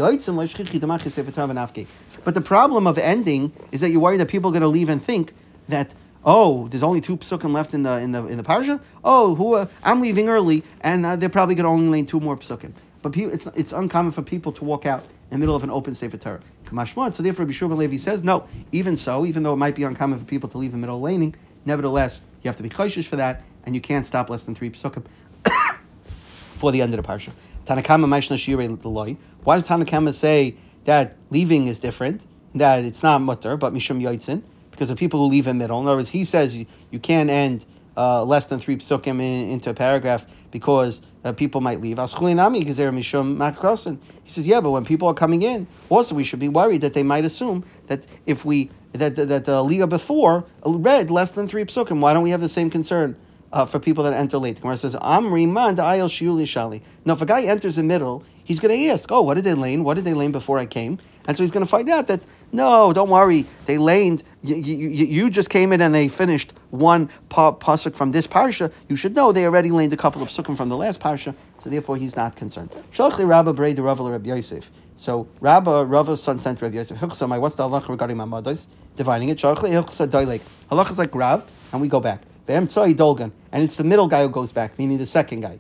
But 2.24 2.34
the 2.34 2.42
problem 2.42 2.88
of 2.88 2.98
ending 2.98 3.54
is 3.72 3.82
that 3.82 3.90
you're 3.92 4.02
worried 4.02 4.20
that 4.20 4.28
people 4.28 4.50
are 4.50 4.54
going 4.54 4.62
to 4.62 4.68
leave 4.68 4.90
and 4.90 5.02
think 5.04 5.34
that 5.70 5.94
oh, 6.26 6.68
there's 6.70 6.84
only 6.84 7.02
two 7.02 7.18
psukim 7.18 7.54
left 7.54 7.74
in 7.74 7.84
the 7.84 7.94
in 7.94 8.12
the 8.12 8.26
in 8.26 8.38
the 8.38 8.44
parsha. 8.44 8.82
Oh, 9.04 9.36
who 9.36 9.56
uh, 9.56 9.68
I'm 9.84 10.02
leaving 10.02 10.28
early, 10.28 10.64
and 10.82 11.06
uh, 11.06 11.16
they're 11.16 11.30
probably 11.30 11.56
going 11.56 11.66
to 11.66 11.70
only 11.70 11.90
lane 11.90 12.06
two 12.06 12.20
more 12.20 12.36
psukim. 12.36 12.74
But 13.06 13.12
people, 13.12 13.32
it's 13.36 13.46
it's 13.54 13.72
uncommon 13.72 14.14
for 14.14 14.24
people 14.24 14.52
to 14.54 14.64
walk 14.64 14.88
out 14.88 15.04
in 15.04 15.30
the 15.30 15.38
middle 15.38 15.56
of 15.56 15.64
an 15.64 15.70
open 15.70 15.94
sefer 15.94 16.18
Torah. 16.18 16.40
So 17.14 17.22
therefore, 17.22 17.46
Bishur 17.46 17.78
Levi 17.78 17.98
says 17.98 18.24
no. 18.24 18.48
Even 18.72 18.98
so, 18.98 19.28
even 19.28 19.44
though 19.44 19.54
it 19.54 19.58
might 19.58 19.76
be 19.76 19.84
uncommon 19.84 20.18
for 20.18 20.26
people 20.26 20.50
to 20.50 20.58
leave 20.58 20.74
in 20.74 20.82
the 20.82 20.88
middle 20.88 21.00
laning, 21.00 21.36
nevertheless, 21.66 22.20
you 22.42 22.48
have 22.50 22.56
to 22.56 22.64
be 22.64 22.70
chayshish 22.70 23.06
for 23.06 23.18
that, 23.18 23.44
and 23.64 23.76
you 23.76 23.80
can't 23.80 24.08
stop 24.08 24.32
less 24.32 24.42
than 24.42 24.56
three 24.56 24.72
psukim 24.72 25.06
for 26.58 26.72
the 26.72 26.82
end 26.82 26.96
of 26.96 27.06
the 27.06 27.08
parsha. 27.08 27.30
Tanakama 27.68 28.08
Maishna 28.08 28.38
Shirei 28.38 28.84
Loi. 28.84 29.16
Why 29.44 29.58
does 29.58 29.68
Tanakama 29.68 30.12
say 30.12 30.58
that 30.86 31.16
leaving 31.30 31.68
is 31.68 31.78
different? 31.78 32.24
That 32.56 32.86
it's 32.86 33.04
not 33.04 33.22
mutter, 33.22 33.56
but 33.56 33.72
Mishum 33.72 34.02
Yoitzin, 34.02 34.42
because 34.72 34.90
of 34.90 34.98
people 34.98 35.20
who 35.20 35.28
leave 35.28 35.46
in 35.46 35.60
middle. 35.60 35.80
In 35.80 35.86
other 35.86 35.98
words, 35.98 36.10
he 36.10 36.24
says 36.24 36.58
you, 36.58 36.66
you 36.90 36.98
can't 36.98 37.30
end 37.30 37.68
uh, 37.96 38.24
less 38.24 38.48
than 38.48 38.60
three 38.60 38.78
psukim 38.78 39.22
in, 39.22 39.52
into 39.52 39.70
a 39.70 39.76
paragraph 39.76 40.26
because 40.56 41.02
uh, 41.26 41.34
people 41.34 41.60
might 41.60 41.82
leave. 41.82 41.98
He 41.98 42.06
says, 42.06 42.14
yeah, 44.48 44.62
but 44.62 44.72
when 44.72 44.86
people 44.86 45.10
are 45.10 45.14
coming 45.14 45.42
in, 45.42 45.68
also 45.90 46.16
we 46.16 46.24
should 46.24 46.40
be 46.40 46.48
worried 46.48 46.80
that 46.80 46.94
they 46.94 47.04
might 47.04 47.26
assume 47.26 47.66
that 47.88 48.06
if 48.26 48.46
we 48.46 48.70
that 48.94 49.16
that, 49.16 49.44
the 49.44 49.86
before 49.86 50.46
read 50.66 51.12
less 51.12 51.32
than 51.32 51.46
three 51.46 51.66
psukim, 51.66 52.00
why 52.00 52.14
don't 52.14 52.24
we 52.24 52.30
have 52.30 52.40
the 52.40 52.48
same 52.48 52.70
concern? 52.70 53.18
uh, 53.52 53.66
for 53.66 53.80
people 53.80 54.04
that 54.04 54.14
enter 54.14 54.38
late. 54.38 54.56
The 54.56 54.62
Gemara 54.62 54.78
says, 54.78 54.96
Amri 54.96 55.50
man 55.50 55.78
ayel 55.78 56.10
shiuli 56.10 56.44
shali. 56.44 56.82
Now, 57.06 57.14
if 57.14 57.22
a 57.22 57.26
guy 57.26 57.44
enters 57.44 57.76
the 57.76 57.84
middle, 57.84 58.24
he's 58.46 58.62
going 58.62 58.80
to 58.80 58.90
ask, 58.90 59.12
oh, 59.12 59.22
what 59.22 59.34
did 59.34 59.44
they 59.44 59.54
lane? 59.54 59.84
What 59.84 59.96
did 59.96 60.06
they 60.06 60.14
lane 60.14 60.32
before 60.32 60.58
I 60.58 60.66
came? 60.66 61.00
And 61.28 61.36
so 61.36 61.44
he's 61.44 61.52
going 61.52 61.66
to 61.66 61.70
find 61.70 61.90
out 61.90 62.08
that, 62.08 62.22
no, 62.52 62.94
don't 62.94 63.10
worry, 63.10 63.46
they 63.66 63.78
laned, 63.78 64.24
you, 64.44 64.56
you, 64.56 65.30
just 65.30 65.50
came 65.50 65.74
in 65.74 65.82
and 65.82 65.94
they 65.94 66.08
finished 66.08 66.54
one 66.70 67.10
pasuk 67.30 67.96
from 67.96 68.12
this 68.12 68.28
parsha. 68.28 68.72
You 68.88 68.96
should 68.96 69.16
know 69.16 69.32
they 69.32 69.46
already 69.46 69.72
laned 69.72 69.92
a 69.92 69.98
couple 69.98 70.22
of 70.22 70.30
psukim 70.30 70.56
from 70.56 70.70
the 70.70 70.78
last 70.78 71.00
parsha, 71.02 71.36
so 71.60 71.70
therefore 71.70 71.98
he's 71.98 72.16
not 72.16 72.36
concerned. 72.36 72.72
Shalchli 72.94 73.28
Rabba 73.28 73.54
Brei 73.54 73.76
the 73.76 73.82
Rav 73.82 74.00
Rabbi 74.00 74.30
Yosef. 74.30 74.70
So 74.96 75.28
Rabba, 75.42 75.84
Rava's 75.86 76.22
son 76.22 76.40
sent 76.40 76.62
Rabbi 76.62 76.76
Yosef. 76.76 77.02
What's 77.02 77.20
the 77.20 77.64
halacha 77.64 77.90
regarding 77.90 78.18
Mamadas? 78.18 78.68
Dividing 78.96 79.30
it. 79.30 79.40
Shalchli 79.40 79.72
Hilchsa 79.72 80.08
Doilik. 80.08 80.42
Halacha 80.70 80.92
is 80.92 80.98
like 81.00 81.14
Rav, 81.14 81.44
and 81.74 81.82
we 81.82 81.88
go 81.88 82.00
back. 82.00 82.22
And 82.48 82.66
it's 83.64 83.76
the 83.76 83.84
middle 83.84 84.08
guy 84.08 84.22
who 84.22 84.30
goes 84.30 84.52
back, 84.52 84.78
meaning 84.78 85.00
the 85.00 85.06
second 85.08 85.42
guy. 85.42 85.60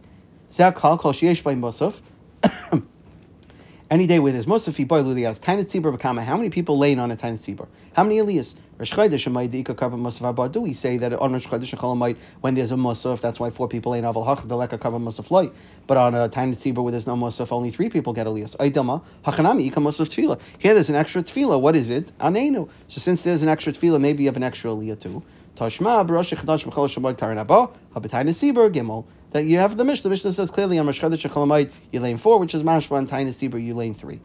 Any 3.89 4.07
day 4.07 4.19
with 4.19 4.35
his 4.35 4.45
Musafi 4.45 4.87
boy 4.87 5.01
Lulias, 5.01 5.39
Tiny 5.39 5.63
Tzibur 5.63 5.95
Bakama. 5.95 6.23
How 6.23 6.37
many 6.37 6.49
people 6.49 6.77
laying 6.77 6.99
on 6.99 7.11
a 7.11 7.15
Tiny 7.15 7.37
Tzibur? 7.37 7.67
How 7.93 8.03
many 8.03 8.17
Elias? 8.19 8.55
Rosh 8.77 8.91
Chodesh 8.91 9.25
and 9.25 9.35
Ma'idika 9.35 9.73
Karban 9.73 10.01
Musaf 10.01 10.27
Abba. 10.27 10.49
Do 10.49 10.61
we 10.61 10.73
say 10.73 10.97
that 10.97 11.13
on 11.13 11.33
Rosh 11.33 11.47
Chodesh 11.47 11.73
Cholamite, 11.75 12.17
when 12.41 12.55
there's 12.55 12.71
a 12.71 12.75
Musaf, 12.75 13.21
that's 13.21 13.39
why 13.39 13.49
four 13.49 13.67
people 13.67 13.93
laying 13.93 14.03
Aval 14.03 14.25
Hach, 14.25 14.47
the 14.47 14.57
Leka 14.57 14.77
Karban 14.77 15.03
Musaf 15.03 15.31
Loy. 15.31 15.49
But 15.87 15.97
on 15.97 16.13
a 16.13 16.27
Tiny 16.27 16.55
Tzibur 16.55 16.83
where 16.83 16.91
there's 16.91 17.07
no 17.07 17.15
Musaf, 17.15 17.51
only 17.51 17.71
three 17.71 17.89
people 17.89 18.11
get 18.13 18.27
Elias. 18.27 18.55
Aydama, 18.59 19.01
Hachanami, 19.23 19.67
Ika 19.67 19.79
Musaf 19.79 20.07
Tfila. 20.07 20.39
Here 20.59 20.73
there's 20.73 20.89
an 20.89 20.95
extra 20.95 21.23
Tfila. 21.23 21.59
What 21.59 21.75
is 21.75 21.89
it? 21.89 22.15
Anenu. 22.19 22.69
So 22.87 22.99
since 22.99 23.21
there's 23.21 23.43
an 23.43 23.49
extra 23.49 23.71
Tfila, 23.71 23.99
maybe 23.99 24.23
you 24.23 24.29
have 24.29 24.37
an 24.37 24.43
extra 24.43 24.71
Elias 24.71 24.99
too. 24.99 25.23
Tashma, 25.55 26.05
Barosh 26.05 26.35
Chadash 26.35 26.65
Mechol 26.65 26.89
Shabbat 26.89 27.17
Karan 27.17 27.37
Abba, 27.37 27.69
Tzibur 27.95 28.69
Gimel 28.71 29.05
that 29.35 29.43
you 29.43 29.57
have 29.57 29.75
the 29.75 29.83
Mishnah. 29.83 30.03
The 30.03 30.09
Mishnah 30.11 30.31
says 30.31 30.49
clearly 30.49 30.79
on 30.79 30.85
Rosh 30.85 31.01
Chodesh 31.01 31.29
Cholamayit 31.29 31.69
you 31.91 31.99
lane 31.99 32.15
four, 32.15 32.39
which 32.39 32.55
is 32.55 32.63
Mashba 32.63 32.97
and 32.97 33.05
Tiny 33.05 33.31
Sibur 33.31 33.61
you 33.61 33.73
lane 33.75 33.93
three. 33.93 34.21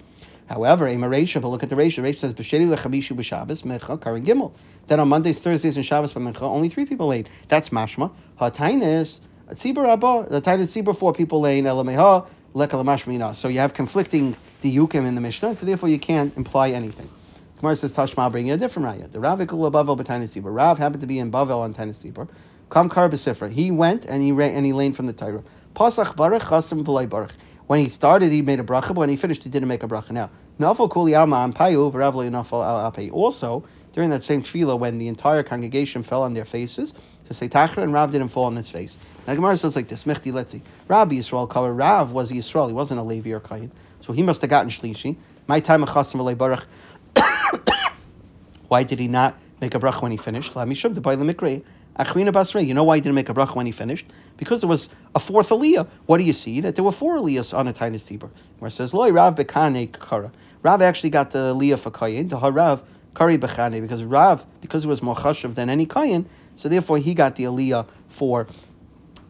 However, 0.49 0.87
a 0.87 0.95
Maresha, 0.95 1.43
but 1.43 1.49
look 1.49 1.65
at 1.65 1.69
the 1.69 1.75
ratio. 1.75 2.05
Ratio 2.05 2.21
says 2.21 2.33
B'sheni 2.33 2.73
lechamishu 2.73 3.17
b'Shabbos 3.17 3.65
mecha 3.65 4.01
karin 4.01 4.25
gimel. 4.25 4.53
Then 4.87 5.01
on 5.01 5.09
Mondays, 5.09 5.41
Thursdays, 5.41 5.77
and 5.77 5.85
Shabbos 5.85 6.15
b'mecha 6.15 6.43
only 6.43 6.69
three 6.69 6.87
people 6.87 7.09
lane. 7.09 7.27
That's 7.49 7.71
mashma. 7.71 8.13
Hatainis 8.41 9.19
tzibur 9.51 9.89
abba. 9.89 10.29
The 10.31 10.41
tainis 10.41 10.81
tzibur 10.81 10.97
four 10.97 11.13
people 11.13 11.41
lane. 11.41 11.65
Elameha 11.65 12.29
lekal 12.55 12.85
mashmina. 12.85 13.35
So 13.35 13.49
you 13.49 13.59
have 13.59 13.75
conflicting 13.75 14.37
diyukim 14.63 15.07
in 15.07 15.17
the 15.17 15.21
Mishnah, 15.21 15.57
so 15.57 15.67
therefore 15.67 15.89
you 15.89 15.99
can't 15.99 16.37
imply 16.37 16.71
anything. 16.71 17.11
Gemara 17.59 17.75
says 17.75 17.93
Tashma 17.93 18.31
bringing 18.31 18.53
a 18.53 18.57
different 18.57 18.87
raya. 18.87 19.11
The 19.11 19.19
Rav 19.19 19.41
ikul 19.41 19.73
Bavel 19.73 19.99
tzibur. 19.99 20.55
Rav 20.55 20.79
happened 20.79 21.01
to 21.01 21.09
be 21.09 21.19
in 21.19 21.33
Bavel 21.33 21.59
on 21.59 21.75
tzibur. 21.75 22.29
Kam 22.71 22.89
kar. 22.89 23.11
He 23.49 23.71
went 23.71 24.05
and 24.05 24.23
he 24.23 24.33
ran, 24.33 24.55
and 24.55 24.65
he 24.65 24.73
laned 24.73 24.97
from 24.97 25.07
the 25.07 25.13
Torah. 25.13 25.43
Pasach 25.75 26.17
baruch 26.17 26.43
chasim 26.43 26.85
v'lay 26.85 27.09
baruch. 27.09 27.33
When 27.67 27.81
he 27.81 27.89
started, 27.89 28.33
he 28.33 28.43
made 28.43 28.61
a 28.61 28.65
bracha, 28.65 28.89
but 28.89 28.97
when 28.97 29.09
he 29.09 29.17
finished, 29.17 29.45
he 29.45 29.51
didn't 29.51 29.69
make 29.69 29.83
a 29.83 29.89
bracha. 29.89 30.11
Now, 30.11 30.31
nafal 30.59 30.91
kuli 30.91 31.15
al 31.15 31.27
apay. 31.27 33.13
Also, 33.13 33.65
during 33.93 34.11
that 34.11 34.23
same 34.23 34.43
tefillah, 34.43 34.79
when 34.79 34.99
the 34.99 35.09
entire 35.09 35.43
congregation 35.43 36.03
fell 36.03 36.23
on 36.23 36.35
their 36.35 36.45
faces, 36.45 36.95
to 37.27 37.35
say 37.35 37.49
Tachra 37.49 37.85
and 37.85 37.93
Rav 37.93 38.11
didn't 38.11 38.29
fall 38.29 38.45
on 38.45 38.57
his 38.57 38.69
face. 38.69 38.99
Now 39.27 39.37
Gemara 39.37 39.57
says 39.57 39.77
like 39.77 39.87
this: 39.87 40.03
Mechti 40.03 40.49
see. 40.49 40.63
Rabbi 40.89 41.15
Yisrael 41.15 41.49
cover 41.49 41.73
Rav 41.73 42.11
was 42.11 42.33
Yisrael. 42.33 42.67
He 42.67 42.75
wasn't 42.75 42.99
a 42.99 43.05
Levi 43.05 43.31
or 43.31 43.39
Kayin, 43.39 43.71
so 44.01 44.13
he 44.13 44.25
must 44.25 44.41
have 44.41 44.51
gotten 44.51 44.69
shlishi. 44.69 45.17
My 45.47 45.61
time 45.61 45.85
of 45.85 45.89
v'lay 45.91 46.37
baruch. 46.37 46.67
Why 48.67 48.83
did 48.83 48.99
he 48.99 49.07
not 49.07 49.39
make 49.61 49.75
a 49.77 49.79
bracha 49.79 50.03
when 50.03 50.11
he 50.11 50.17
finished? 50.17 50.57
Let 50.57 50.67
me 50.67 50.75
show 50.75 50.89
the 50.89 51.01
mikra. 51.01 51.63
Achrina 52.05 52.33
Basrei. 52.33 52.67
You 52.67 52.75
know 52.75 52.85
why 52.85 52.97
he 52.97 53.01
didn't 53.01 53.15
make 53.15 53.29
a 53.29 53.35
bracha 53.35 53.55
when 53.55 53.67
he 53.67 53.73
finished? 53.73 54.07
Because 54.37 54.61
there 54.61 54.69
was 54.69 54.89
a 55.15 55.21
fourth 55.21 55.51
aliyah. 55.51 55.87
What 56.07 56.19
do 56.19 56.25
you 56.25 56.33
see? 56.33 56.61
That 56.61 56.75
there 56.75 56.85
were 56.85 56.93
four 56.93 57.19
aliyahs 57.19 57.57
on 57.57 57.69
a 57.69 57.73
tiny 57.73 57.99
tibur. 57.99 58.31
Where 58.59 58.69
it 58.69 58.73
says, 58.73 58.95
Loi 58.95 59.11
Rav 59.11 59.35
Bekane 59.35 59.93
Kara. 59.93 60.33
Rav 60.63 60.83
actually 60.83 61.11
got 61.11 61.31
the 61.31 61.55
aliyah 61.55 61.79
for 61.79 61.91
Kayin, 61.91 62.31
the 62.31 62.39
Harav 62.39 62.83
Kari 63.15 63.39
Bechane, 63.39 63.81
because 63.81 64.03
Rav, 64.05 64.45
because 64.61 64.85
it 64.85 64.89
was 64.89 65.03
more 65.03 65.15
chashav 65.15 65.55
than 65.55 65.69
any 65.69 65.87
Kayin, 65.87 66.27
so 66.57 66.69
therefore 66.69 66.99
he 66.99 67.15
got 67.15 67.37
the 67.37 67.45
aliyah 67.45 67.87
for 68.09 68.47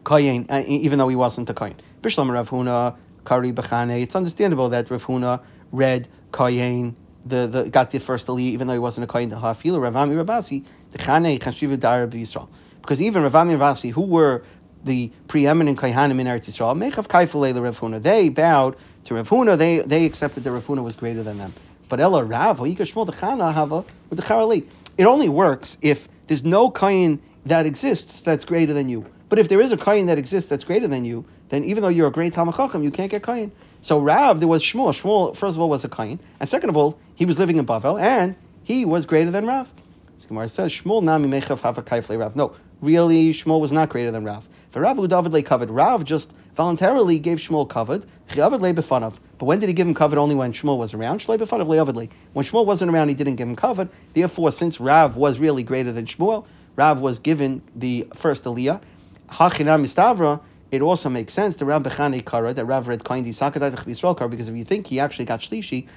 Kayin, 0.04 0.46
uh, 0.50 0.62
even 0.66 0.98
though 0.98 1.08
he 1.08 1.16
wasn't 1.16 1.48
a 1.50 1.54
Kayin. 1.54 1.76
Bishlam 2.02 2.30
Rav 2.30 2.50
Huna 2.50 2.96
Kari 3.24 3.52
Bechane. 3.52 4.00
It's 4.00 4.14
understandable 4.14 4.68
that 4.70 4.90
Rav 4.90 5.04
Huna 5.04 5.42
read 5.72 6.08
Kayin 6.32 6.94
the, 7.24 7.46
the 7.46 7.70
got 7.70 7.90
the 7.90 8.00
first 8.00 8.26
aliyah, 8.26 8.40
even 8.40 8.66
though 8.66 8.72
he 8.72 8.78
wasn't 8.78 9.04
a 9.04 9.06
kohen 9.06 9.30
to 9.30 9.36
hafil. 9.36 9.78
Ravami 9.78 10.22
Rabasi, 10.22 10.64
the 10.90 10.98
Chane 10.98 11.38
Chashiva 11.38 11.78
Dara 11.78 12.06
Yisrael, 12.08 12.48
because 12.80 13.00
even 13.02 13.22
Ravami 13.22 13.56
Rabasi, 13.56 13.92
who 13.92 14.02
were 14.02 14.42
the 14.84 15.10
preeminent 15.28 15.78
kohanim 15.78 16.20
in 16.20 16.26
Eretz 16.26 16.48
Yisrael, 16.48 16.76
Mechav 16.76 17.06
Kaifulei 17.06 17.58
Rav 17.60 17.78
Huna, 17.78 18.02
they 18.02 18.28
bowed 18.28 18.76
to 19.04 19.14
Rav 19.14 19.28
Huna. 19.28 19.58
They 19.58 19.80
they 19.80 20.06
accepted 20.06 20.44
that 20.44 20.52
Rav 20.52 20.66
Huna 20.66 20.82
was 20.82 20.96
greater 20.96 21.22
than 21.22 21.38
them. 21.38 21.52
But 21.88 22.00
Ella 22.00 22.24
Rav, 22.24 22.58
the 22.58 23.52
Hava 23.52 23.84
with 24.08 24.18
the. 24.18 24.64
It 24.96 25.04
only 25.04 25.28
works 25.28 25.76
if 25.80 26.08
there's 26.26 26.44
no 26.44 26.70
kohen 26.70 27.20
that 27.46 27.66
exists 27.66 28.20
that's 28.20 28.44
greater 28.44 28.72
than 28.72 28.88
you. 28.88 29.06
But 29.28 29.38
if 29.38 29.48
there 29.48 29.60
is 29.60 29.72
a 29.72 29.76
kohen 29.76 30.06
that 30.06 30.18
exists 30.18 30.48
that's 30.48 30.64
greater 30.64 30.86
than 30.88 31.04
you, 31.04 31.24
then 31.48 31.64
even 31.64 31.82
though 31.82 31.88
you're 31.88 32.08
a 32.08 32.12
great 32.12 32.32
talmid 32.32 32.84
you 32.84 32.90
can't 32.90 33.10
get 33.10 33.22
kohen. 33.22 33.52
So 33.80 33.98
Rav, 33.98 34.40
there 34.40 34.48
was 34.48 34.62
Shmuel. 34.62 34.92
Shmuel, 34.92 35.36
first 35.36 35.56
of 35.56 35.60
all, 35.60 35.68
was 35.68 35.84
a 35.84 35.88
kohen, 35.88 36.20
and 36.38 36.48
second 36.48 36.68
of 36.68 36.76
all, 36.76 36.98
he 37.20 37.26
was 37.26 37.38
living 37.38 37.58
in 37.58 37.66
Bavel, 37.66 38.00
and 38.00 38.34
he 38.64 38.86
was 38.86 39.04
greater 39.04 39.30
than 39.30 39.46
Rav. 39.46 39.70
So 40.16 40.28
Gemara 40.28 40.48
says 40.48 40.72
Shmuel 40.72 41.02
nami 41.02 41.28
mechav 41.28 41.60
hava 41.60 42.16
Rav. 42.16 42.34
No, 42.34 42.56
really, 42.80 43.34
Shmuel 43.34 43.60
was 43.60 43.72
not 43.72 43.90
greater 43.90 44.10
than 44.10 44.24
Rav. 44.24 44.48
For 44.70 44.80
Rav 44.80 44.96
David 45.06 45.30
lay 45.30 45.42
covered. 45.42 45.68
Rav 45.68 46.02
just 46.02 46.32
voluntarily 46.56 47.18
gave 47.18 47.36
Shmuel 47.36 47.68
covered. 47.68 48.06
Chavid 48.30 48.62
lay 48.62 48.72
befanav. 48.72 49.16
But 49.36 49.44
when 49.44 49.58
did 49.58 49.68
he 49.68 49.74
give 49.74 49.86
him 49.86 49.92
covered? 49.92 50.18
Only 50.18 50.34
when 50.34 50.54
Shmuel 50.54 50.78
was 50.78 50.94
around. 50.94 51.20
Shlei 51.20 51.36
befanav 51.36 51.66
le'avidly. 51.66 52.08
When 52.32 52.46
Shmuel 52.46 52.64
wasn't 52.64 52.90
around, 52.90 53.08
he 53.08 53.14
didn't 53.14 53.36
give 53.36 53.46
him 53.46 53.56
covered. 53.56 53.90
Therefore, 54.14 54.50
since 54.50 54.80
Rav 54.80 55.16
was 55.16 55.38
really 55.38 55.62
greater 55.62 55.92
than 55.92 56.06
Shmuel, 56.06 56.46
Rav 56.76 57.00
was 57.00 57.18
given 57.18 57.60
the 57.76 58.08
first 58.14 58.44
aliyah. 58.44 58.80
Hachinam 59.28 59.84
mistavra 59.84 60.40
it 60.70 60.82
also 60.82 61.08
makes 61.08 61.32
sense 61.32 61.56
to 61.56 61.64
Rav 61.64 61.82
Bechane 61.82 62.24
Kara 62.24 62.54
that 62.54 62.64
Rav 62.64 62.86
read 62.86 63.04
Kain 63.04 63.24
Sakadai 63.24 63.74
Yisrael 63.86 64.16
Kara 64.16 64.30
because 64.30 64.48
if 64.48 64.54
you 64.54 64.64
think 64.64 64.86
he 64.86 65.00
actually 65.00 65.24
got 65.24 65.40
Shlishi, 65.40 65.88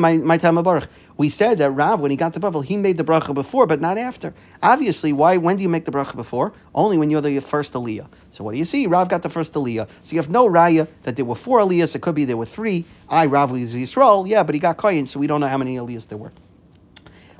my 0.00 0.16
my 0.16 0.38
time 0.38 0.56
of 0.56 0.64
baruch. 0.64 0.88
We 1.16 1.28
said 1.28 1.58
that 1.58 1.70
Rav 1.70 2.00
when 2.00 2.10
he 2.10 2.16
got 2.16 2.32
the 2.32 2.40
Bavel 2.40 2.64
he 2.64 2.76
made 2.76 2.96
the 2.96 3.04
bracha 3.04 3.34
before 3.34 3.66
but 3.66 3.80
not 3.80 3.98
after. 3.98 4.32
Obviously, 4.62 5.12
why? 5.12 5.36
When 5.36 5.56
do 5.56 5.62
you 5.62 5.68
make 5.68 5.84
the 5.84 5.92
bracha 5.92 6.16
before? 6.16 6.54
Only 6.74 6.96
when 6.96 7.10
you're 7.10 7.20
the 7.20 7.38
first 7.40 7.74
aliyah. 7.74 8.08
So 8.30 8.42
what 8.44 8.52
do 8.52 8.58
you 8.58 8.64
see? 8.64 8.86
Rav 8.86 9.08
got 9.08 9.22
the 9.22 9.28
first 9.28 9.52
aliyah. 9.54 9.88
So 10.02 10.14
you 10.14 10.18
have 10.20 10.30
no 10.30 10.48
raya 10.48 10.88
that 11.02 11.16
there 11.16 11.24
were 11.24 11.34
four 11.34 11.60
aliyahs. 11.60 11.94
It 11.94 12.00
could 12.00 12.14
be 12.14 12.24
there 12.24 12.36
were 12.36 12.46
three. 12.46 12.86
I 13.08 13.26
Rav 13.26 13.50
was 13.50 13.74
Yisrael. 13.74 14.26
Yeah, 14.26 14.42
but 14.42 14.54
he 14.54 14.58
got 14.58 14.78
Kain, 14.78 15.06
so 15.06 15.20
we 15.20 15.26
don't 15.26 15.40
know 15.40 15.48
how 15.48 15.58
many 15.58 15.76
aliyahs 15.76 16.08
there 16.08 16.18
were. 16.18 16.32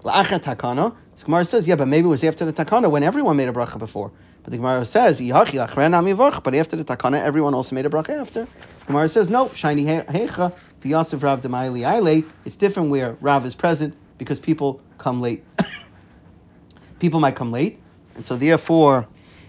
La'achat 0.04 0.40
takana. 0.40 0.94
So 1.16 1.26
Gemara 1.26 1.44
says, 1.44 1.66
yeah, 1.66 1.76
but 1.76 1.88
maybe 1.88 2.06
it 2.06 2.10
was 2.10 2.24
after 2.24 2.44
the 2.44 2.52
takana 2.52 2.90
when 2.90 3.02
everyone 3.02 3.36
made 3.36 3.48
a 3.48 3.52
bracha 3.52 3.78
before. 3.78 4.10
But 4.42 4.50
the 4.50 4.58
Gemara 4.58 4.84
says, 4.84 5.20
but 5.20 6.54
after 6.54 6.76
the 6.76 6.84
takana, 6.84 7.22
everyone 7.22 7.54
also 7.54 7.74
made 7.74 7.86
a 7.86 7.88
bracha 7.88 8.20
after. 8.20 8.48
Gemara 8.86 9.08
says, 9.08 9.28
no, 9.28 9.48
shiny 9.54 9.84
hecha, 9.84 10.52
the 10.80 10.88
Yosef 10.90 11.22
Rav 11.22 11.40
Demaili. 11.40 12.24
It's 12.44 12.56
different 12.56 12.90
where 12.90 13.16
Rav 13.20 13.46
is 13.46 13.54
present 13.54 13.94
because 14.18 14.40
people 14.40 14.80
come 14.98 15.20
late. 15.20 15.44
people 16.98 17.20
might 17.20 17.36
come 17.36 17.50
late, 17.50 17.80
and 18.16 18.26
so 18.26 18.36
therefore 18.36 19.06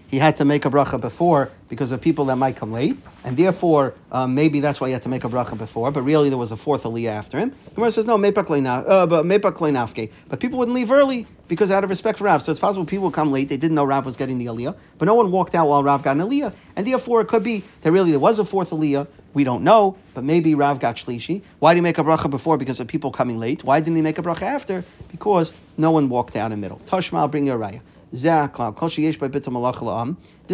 he 0.08 0.18
had 0.18 0.36
to 0.36 0.44
make 0.44 0.64
a 0.64 0.70
bracha 0.70 1.00
before 1.00 1.50
because 1.68 1.90
of 1.90 2.00
people 2.00 2.26
that 2.26 2.36
might 2.36 2.54
come 2.56 2.72
late, 2.72 2.96
and 3.24 3.36
therefore 3.36 3.94
um, 4.12 4.34
maybe 4.34 4.60
that's 4.60 4.80
why 4.80 4.86
he 4.86 4.92
had 4.92 5.02
to 5.02 5.08
make 5.08 5.24
a 5.24 5.28
bracha 5.28 5.58
before. 5.58 5.90
But 5.90 6.02
really, 6.02 6.28
there 6.28 6.38
was 6.38 6.52
a 6.52 6.56
fourth 6.56 6.84
aliyah 6.84 7.08
after 7.10 7.38
him. 7.38 7.52
Gemara 7.74 7.90
says 7.90 8.04
no, 8.04 8.16
mepak 8.16 8.46
uh, 8.86 10.06
but 10.28 10.40
people 10.40 10.58
wouldn't 10.58 10.74
leave 10.74 10.92
early 10.92 11.26
because 11.48 11.70
out 11.70 11.84
of 11.84 11.90
respect 11.90 12.18
for 12.18 12.24
Rav. 12.24 12.42
So 12.42 12.52
it's 12.52 12.60
possible 12.60 12.84
people 12.84 13.10
come 13.10 13.32
late. 13.32 13.48
They 13.48 13.56
didn't 13.56 13.74
know 13.74 13.84
Rav 13.84 14.06
was 14.06 14.16
getting 14.16 14.38
the 14.38 14.46
aliyah, 14.46 14.76
but 14.98 15.06
no 15.06 15.14
one 15.14 15.30
walked 15.30 15.54
out 15.54 15.68
while 15.68 15.82
Rav 15.82 16.02
got 16.02 16.16
an 16.16 16.22
aliyah, 16.22 16.52
and 16.76 16.86
therefore 16.86 17.20
it 17.20 17.28
could 17.28 17.42
be 17.42 17.64
that 17.82 17.90
really 17.90 18.10
there 18.10 18.20
was 18.20 18.38
a 18.38 18.44
fourth 18.44 18.70
aliyah. 18.70 19.06
We 19.34 19.44
don't 19.44 19.64
know, 19.64 19.98
but 20.14 20.24
maybe 20.24 20.54
Rav 20.54 20.80
got 20.80 20.96
shlishi. 20.96 21.42
Why 21.58 21.74
did 21.74 21.78
he 21.78 21.82
make 21.82 21.98
a 21.98 22.04
bracha 22.04 22.30
before? 22.30 22.56
Because 22.56 22.80
of 22.80 22.86
people 22.86 23.10
coming 23.10 23.38
late. 23.38 23.62
Why 23.64 23.80
didn't 23.80 23.96
he 23.96 24.02
make 24.02 24.18
a 24.18 24.22
bracha 24.22 24.42
after? 24.42 24.82
Because 25.10 25.52
no 25.76 25.90
one 25.90 26.08
walked 26.08 26.36
out 26.36 26.46
in 26.52 26.52
the 26.52 26.56
middle. 26.56 26.80
Tashma, 26.86 27.18
I'll 27.18 27.28
bring 27.28 27.46
you 27.46 27.52
a 27.52 27.58
raya. 27.58 27.82
This 28.12 28.22
is 28.22 28.26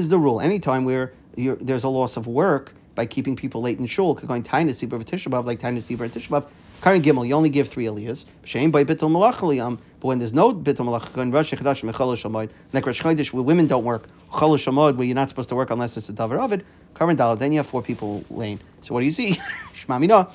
the 0.09 0.19
rule. 0.19 0.41
Anytime 0.41 0.85
where 0.85 1.13
there's 1.37 1.85
a 1.85 1.89
loss 1.89 2.17
of 2.17 2.27
work 2.27 2.73
by 2.95 3.07
keeping 3.07 3.37
people 3.37 3.61
late 3.61 3.79
in 3.79 3.87
shul, 3.87 4.15
going 4.15 4.43
tiny 4.43 4.73
sibur 4.73 4.95
of 4.95 5.05
Tishabov, 5.05 5.45
like 5.45 5.61
tiny 5.61 5.81
sibur 5.81 6.07
of 6.07 6.13
Tishabov, 6.13 6.47
Karin 6.83 7.03
Gimel, 7.03 7.29
you 7.29 7.35
only 7.35 7.51
give 7.51 7.69
three 7.69 7.85
aliyahs. 7.85 8.25
Shame 8.45 8.71
by 8.71 8.85
bitul 8.85 9.11
malach 9.11 9.79
But 10.01 10.07
when 10.07 10.19
there's 10.19 10.33
no 10.33 10.53
bitul 10.53 10.87
malach, 10.87 11.13
going 11.13 11.31
Rosh 11.31 11.53
Chodesh 11.53 11.89
mechol 11.89 12.17
shamod, 12.17 12.51
like 12.73 12.87
Rosh 12.87 13.01
Chodesh, 13.01 13.33
where 13.33 13.43
women 13.43 13.67
don't 13.67 13.85
work, 13.85 14.09
chol 14.33 14.57
shamod, 14.57 14.97
where 14.97 15.07
you're 15.07 15.15
not 15.15 15.29
supposed 15.29 15.51
to 15.51 15.55
work 15.55 15.71
unless 15.71 15.97
it's 15.97 16.09
a 16.09 16.13
davar 16.13 16.41
of 16.41 16.53
it. 16.53 16.65
Karin 16.95 17.17
Dalad, 17.17 17.39
then 17.39 17.53
you 17.53 17.59
have 17.59 17.67
four 17.67 17.83
people 17.83 18.25
lane. 18.31 18.61
So 18.81 18.95
what 18.95 19.01
do 19.01 19.07
you 19.07 19.13
see? 19.13 19.35
Shmamina, 19.75 20.33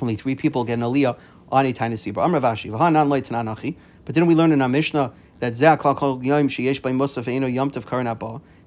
only 0.00 0.16
three 0.16 0.34
people 0.34 0.64
get 0.64 0.74
an 0.74 0.80
aliyah 0.80 1.18
on 1.50 1.64
a 1.64 1.72
tiny 1.72 1.94
sibur. 1.94 2.16
Amravashi, 2.16 2.70
v'hanan 2.70 3.08
loy 3.08 3.22
tananachi. 3.22 3.76
But 4.04 4.14
didn't 4.14 4.28
we 4.28 4.34
learn 4.34 4.52
in 4.52 4.60
our 4.60 4.68
Mishnah 4.68 5.12
that 5.40 5.58
karen 7.86 8.06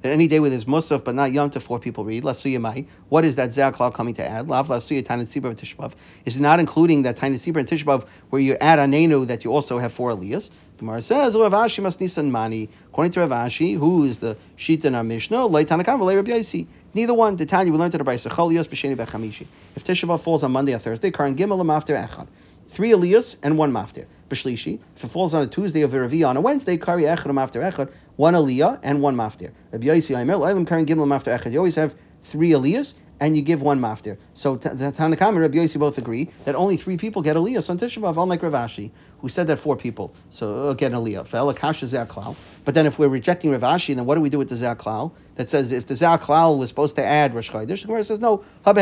that 0.03 0.11
any 0.11 0.27
day 0.27 0.41
with 0.41 0.51
his 0.51 0.65
musaf 0.65 1.03
but 1.03 1.15
not 1.15 1.31
yom 1.31 1.49
to 1.49 1.61
four 1.61 1.79
people 1.79 2.03
read 2.03 2.23
lasuyamai. 2.23 2.85
What 3.07 3.23
is 3.23 3.37
that 3.37 3.49
zaklal 3.49 3.93
coming 3.93 4.13
to 4.15 4.27
add? 4.27 4.49
Lav 4.49 4.67
lasuya 4.67 5.03
tiny 5.05 5.23
sibra 5.23 5.55
tishbav. 5.55 5.93
Is 6.25 6.39
not 6.41 6.59
including 6.59 7.03
that 7.03 7.15
tiny 7.15 7.35
and 7.35 7.41
tishbav 7.41 8.05
where 8.29 8.41
you 8.41 8.57
add 8.59 8.79
anenu 8.79 9.25
that 9.27 9.45
you 9.45 9.53
also 9.53 9.77
have 9.77 9.93
four 9.93 10.11
aliyahs. 10.11 10.49
Gemara 10.77 11.01
says 11.01 11.35
Rav 11.35 11.53
Ashi 11.53 11.81
must 11.81 12.01
nisan 12.01 12.29
mani. 12.31 12.69
According 12.87 13.13
to 13.13 13.21
Rav 13.21 13.29
Ashi, 13.29 13.77
who 13.77 14.03
is 14.03 14.19
the 14.19 14.35
sheet 14.57 14.83
in 14.83 14.93
our 14.93 15.03
Mishnah, 15.05 15.47
Yaisi. 15.47 16.67
Neither 16.93 17.13
one. 17.13 17.37
The 17.37 17.45
Tanya 17.45 17.71
we 17.71 17.77
learned 17.77 17.93
in 17.93 18.03
the 18.03 18.03
Brayso. 18.03 18.29
Cholios 18.29 18.67
b'sheni 18.67 18.97
b'chamishi. 18.97 19.47
If 19.77 19.85
Tisha 19.85 20.19
falls 20.19 20.43
on 20.43 20.51
Monday 20.51 20.73
or 20.73 20.79
Thursday, 20.79 21.11
Karan 21.11 21.37
Gimel 21.37 21.73
after 21.73 21.95
Echad. 21.95 22.27
Three 22.67 22.91
aliyahs 22.91 23.37
and 23.41 23.57
one 23.57 23.71
maftir. 23.71 24.07
If 24.33 25.03
it 25.03 25.07
falls 25.07 25.33
on 25.33 25.43
a 25.43 25.47
Tuesday 25.47 25.83
or 25.83 25.87
Viravi 25.87 26.27
on 26.27 26.37
a 26.37 26.41
Wednesday, 26.41 26.77
kari 26.77 27.03
echad 27.03 27.37
after 27.39 27.61
echad, 27.61 27.91
one 28.15 28.33
aliyah 28.33 28.79
and 28.83 29.01
one 29.01 29.15
maftir. 29.15 29.51
Rabbi 29.71 29.87
Yaisi 29.87 30.17
Aimer, 30.17 30.35
Eilim 30.35 30.67
karin 30.67 30.85
gimel 30.85 31.13
after 31.13 31.31
echad. 31.31 31.51
You 31.51 31.59
always 31.59 31.75
have 31.75 31.95
three 32.23 32.49
aliyahs 32.51 32.95
and 33.19 33.35
you 33.35 33.41
give 33.41 33.61
one 33.61 33.79
maftir. 33.79 34.17
So 34.33 34.57
the 34.57 34.69
Tanakam 34.69 35.29
and 35.29 35.39
Rabbi 35.39 35.57
Yossi 35.57 35.79
both 35.79 35.97
agree 35.97 36.29
that 36.45 36.55
only 36.55 36.75
three 36.77 36.97
people 36.97 37.21
get 37.21 37.37
aliyah 37.37 37.69
on 37.69 37.79
Tisha 37.79 38.01
B'av, 38.01 38.21
unlike 38.21 38.43
Rav 38.43 38.51
Ashi, 38.53 38.91
who 39.23 39.29
said 39.29 39.47
that 39.47 39.57
four 39.57 39.77
people 39.77 40.13
so 40.29 40.67
again, 40.67 40.91
aliyah. 40.91 41.25
Fel 41.25 41.49
akasha 41.49 41.85
klal. 41.85 42.35
But 42.65 42.73
then 42.73 42.85
if 42.85 42.99
we're 42.99 43.07
rejecting 43.07 43.51
Rav 43.51 43.61
Ashi, 43.61 43.95
then 43.95 44.05
what 44.05 44.15
do 44.15 44.21
we 44.21 44.29
do 44.29 44.37
with 44.37 44.49
the 44.49 44.55
klal? 44.75 45.13
That 45.35 45.49
says 45.49 45.71
if 45.71 45.85
the 45.85 45.93
klal 45.93 46.57
was 46.57 46.67
supposed 46.67 46.97
to 46.97 47.05
add 47.05 47.33
Rosh 47.33 47.49
Chodesh, 47.49 47.81
the 47.81 47.87
Gemara 47.87 48.03
says 48.03 48.19
no. 48.19 48.43
Uh, 48.65 48.73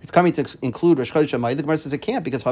it's 0.00 0.10
coming 0.12 0.32
to 0.34 0.58
include 0.62 0.98
Rosh 0.98 1.10
Chodesh 1.10 1.30
Hamayid. 1.30 1.56
The 1.56 1.62
Gemara 1.62 1.78
says 1.78 1.92
it 1.92 1.98
can't 1.98 2.22
because 2.22 2.44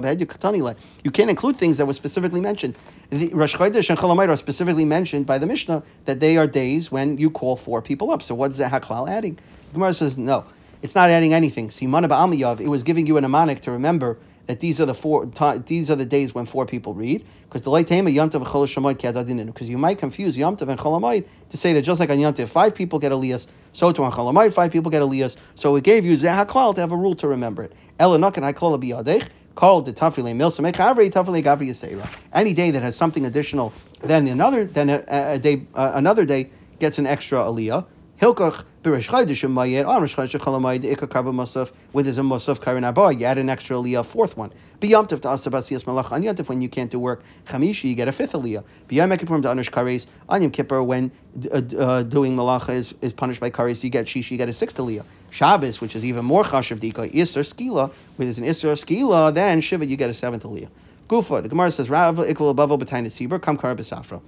you 1.05 1.11
can't 1.13 1.31
include 1.31 1.57
things 1.57 1.79
that 1.79 1.87
were 1.87 1.93
specifically 1.93 2.41
mentioned. 2.41 2.75
The 3.11 3.29
Rosh 3.29 3.55
Chodesh 3.55 3.89
and 3.91 3.99
Cholamayid 3.99 4.29
are 4.29 4.37
specifically 4.37 4.85
mentioned 4.85 5.25
by 5.25 5.39
the 5.39 5.47
Mishnah 5.47 5.85
that 6.07 6.19
they 6.19 6.37
are 6.37 6.49
days 6.49 6.91
when 6.91 7.17
you 7.17 7.31
call 7.31 7.55
four 7.55 7.81
people 7.81 8.11
up. 8.11 8.23
So 8.23 8.35
what's 8.35 8.59
the 8.59 8.65
Haklal 8.65 9.09
adding? 9.09 9.37
The 9.69 9.75
Gemara 9.75 9.95
says 9.95 10.19
no. 10.19 10.45
It's 10.83 10.95
not 10.95 11.09
adding 11.09 11.33
anything. 11.33 11.69
Simana 11.69 12.09
ba'amiyav, 12.09 12.61
it 12.61 12.69
was 12.69 12.83
giving 12.83 13.07
you 13.07 13.17
a 13.17 13.21
mnemonic 13.23 13.63
to 13.63 13.71
remember 13.71 14.19
that 14.47 14.61
these 14.61 14.81
are 14.81 14.87
the 14.87 14.95
four 14.95 15.27
these 15.67 15.91
are 15.91 15.97
the 15.97 16.05
days 16.05 16.35
when 16.35 16.47
four 16.47 16.67
people 16.67 16.95
read. 16.95 17.25
Because 17.45 17.63
the 17.63 17.71
light 17.71 17.87
time 17.87 18.09
Yom 18.09 18.31
Tov 18.31 18.45
Chol 18.45 19.47
because 19.47 19.69
you 19.69 19.79
might 19.79 19.99
confuse 19.99 20.37
Yom 20.37 20.57
and 20.61 20.79
Chol 20.79 21.25
to 21.51 21.57
say 21.57 21.73
that 21.73 21.83
just 21.83 22.01
like 22.01 22.11
on 22.11 22.19
Yom 22.19 22.35
five 22.35 22.75
people 22.75 22.99
get 22.99 23.13
Elias 23.13 23.47
so 23.73 23.93
to 23.93 24.03
on 24.03 24.51
five 24.51 24.73
people 24.73 24.91
get 24.91 25.03
Elias 25.03 25.37
so 25.55 25.77
it 25.77 25.85
gave 25.85 26.05
you 26.05 26.17
Zehaklal 26.17 26.75
to 26.75 26.81
have 26.81 26.93
a 26.93 26.97
rule 26.97 27.15
to 27.17 27.29
remember 27.29 27.63
it. 27.63 27.73
Elanok 27.99 28.35
Elanakan 28.35 28.53
Haklal 28.53 28.83
biyadech 28.83 29.29
called 29.55 29.87
the 29.87 29.93
Tafile 29.93 30.35
Mil 30.35 30.51
Samech 30.51 30.75
Havri 30.75 31.11
Tafile 31.11 31.43
Gavri 31.43 31.69
Yisera. 31.69 32.09
Any 32.33 32.55
day 32.55 32.71
that 32.73 32.83
has 32.83 32.97
something 32.97 33.25
additional 33.25 33.73
than 34.03 34.27
another 34.27 34.65
then 34.65 34.91
a, 34.91 35.05
a 35.09 35.39
day 35.39 35.67
uh, 35.75 35.93
another 35.95 36.25
day 36.25 36.51
gets 36.81 36.99
an 36.99 37.07
extra 37.07 37.39
Aliyah 37.39 37.87
Hilkach 38.21 38.65
b'Rosh 38.85 39.09
Chodesh 39.09 39.51
Mayed 39.53 39.85
on 39.85 40.01
Rosh 40.01 40.15
Chodesh 40.15 40.39
Chalamayid 40.39 40.85
Ikar 40.85 41.09
Karba 41.09 41.35
Musaf 41.35 41.73
with 41.93 42.07
his 42.07 42.17
Musaf 42.19 42.61
Karin 42.61 42.85
Abba. 42.85 43.13
You 43.13 43.25
add 43.25 43.39
an 43.39 43.49
extra 43.49 43.77
aliyah, 43.77 44.07
fourth 44.07 44.37
one. 44.37 44.53
B'Yomtiv 44.81 45.21
to 45.23 45.29
Asabasias 45.29 45.83
Malach 45.83 46.13
on 46.13 46.47
when 46.47 46.63
you 46.63 46.69
can't 46.69 46.93
do 46.93 47.01
work 47.01 47.25
Chamishi 47.47 47.89
you 47.89 47.97
get 47.97 48.07
a 48.07 48.13
fifth 48.13 48.35
aliyah. 48.35 48.63
Kippurim 48.89 49.43
to 49.43 49.49
Anush 49.49 49.69
Kares 49.69 50.07
on 50.29 50.43
Yom 50.43 50.53
Kippur 50.53 50.81
when 50.85 51.11
uh, 51.51 51.61
uh, 51.77 52.03
doing 52.05 52.37
malacha 52.37 52.71
is, 52.71 52.95
is 53.01 53.13
punished 53.13 53.41
by 53.41 53.51
Kares 53.51 53.83
you 53.83 53.91
get 53.91 54.07
Shishi 54.07 54.31
you 54.31 54.39
get 54.39 54.49
a 54.49 54.53
sixth 54.53 54.77
aliyah. 54.77 55.05
Shabbos 55.33 55.81
which 55.81 55.97
is 55.97 56.05
even 56.05 56.25
more 56.25 56.45
chashav 56.45 56.79
dika 56.79 57.13
Isser 57.13 57.43
Skila 57.43 57.91
with 58.17 58.29
his 58.29 58.39
an 58.39 58.45
Isser 58.45 58.73
Skila 58.75 59.35
then 59.35 59.61
Shiva 59.61 59.87
you 59.87 59.97
get 59.97 60.09
a 60.09 60.15
seventh 60.15 60.45
aliyah. 60.45 60.69
Gufa 61.09 61.43
the 61.43 61.49
Gemara 61.49 61.73
says 61.73 61.91
Rav 61.91 62.19
Ikval 62.19 62.51
above 62.51 62.71
B'Tayin 62.71 63.07
Tzibur 63.07 63.43
Kam 63.43 63.57
Kar 63.57 63.75
B'Safra. 63.75 64.23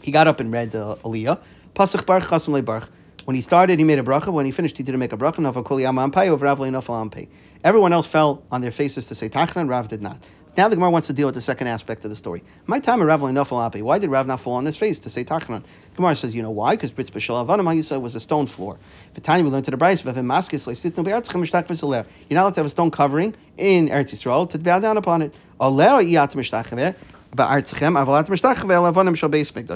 He 0.00 0.10
got 0.10 0.26
up 0.26 0.40
and 0.40 0.52
read 0.52 0.72
the 0.72 0.96
aliyah. 1.04 1.40
Pasach 1.76 2.04
Baruch 2.04 2.24
Chasam 2.24 2.64
Baruch. 2.64 2.90
When 3.24 3.36
he 3.36 3.42
started, 3.42 3.78
he 3.78 3.84
made 3.84 3.98
a 3.98 4.02
bracha. 4.02 4.32
When 4.32 4.46
he 4.46 4.52
finished, 4.52 4.76
he 4.76 4.82
didn't 4.82 4.98
make 4.98 5.12
a 5.12 5.16
bracha. 5.16 7.28
Everyone 7.64 7.92
else 7.92 8.06
fell 8.06 8.42
on 8.50 8.60
their 8.60 8.72
faces 8.72 9.06
to 9.06 9.14
say 9.14 9.28
tachlan. 9.28 9.68
Rav 9.68 9.88
did 9.88 10.02
not. 10.02 10.18
Now 10.54 10.68
the 10.68 10.76
Gemara 10.76 10.90
wants 10.90 11.06
to 11.06 11.14
deal 11.14 11.26
with 11.26 11.34
the 11.34 11.40
second 11.40 11.68
aspect 11.68 12.04
of 12.04 12.10
the 12.10 12.16
story. 12.16 12.44
My 12.66 12.78
time 12.78 13.00
of 13.00 13.06
Rav 13.06 13.20
Nafal 13.20 13.80
Why 13.80 13.98
did 13.98 14.10
Rav 14.10 14.26
not 14.26 14.38
fall 14.38 14.52
on 14.54 14.66
his 14.66 14.76
face 14.76 14.98
to 14.98 15.08
say 15.08 15.24
tachlan? 15.24 15.64
Gemara 15.96 16.14
says, 16.14 16.34
you 16.34 16.42
know 16.42 16.50
why? 16.50 16.76
Because 16.76 16.90
Britz 16.90 17.08
B'Shal 17.08 17.46
Avanam 17.46 18.02
was 18.02 18.14
a 18.14 18.20
stone 18.20 18.46
floor. 18.46 18.78
But 19.14 19.24
Tanya 19.24 19.44
we 19.44 19.50
learned 19.50 19.64
to 19.64 19.70
the 19.70 19.78
Bryce 19.78 20.04
You're 20.04 20.14
not 20.14 20.26
allowed 20.26 21.24
to 21.24 22.60
have 22.60 22.66
a 22.66 22.68
stone 22.68 22.90
covering 22.90 23.34
in 23.56 23.88
Eretz 23.88 24.12
Yisrael 24.12 24.50
to 24.50 24.58
bow 24.58 24.78
down 24.78 24.98
upon 24.98 25.22
it. 25.22 25.34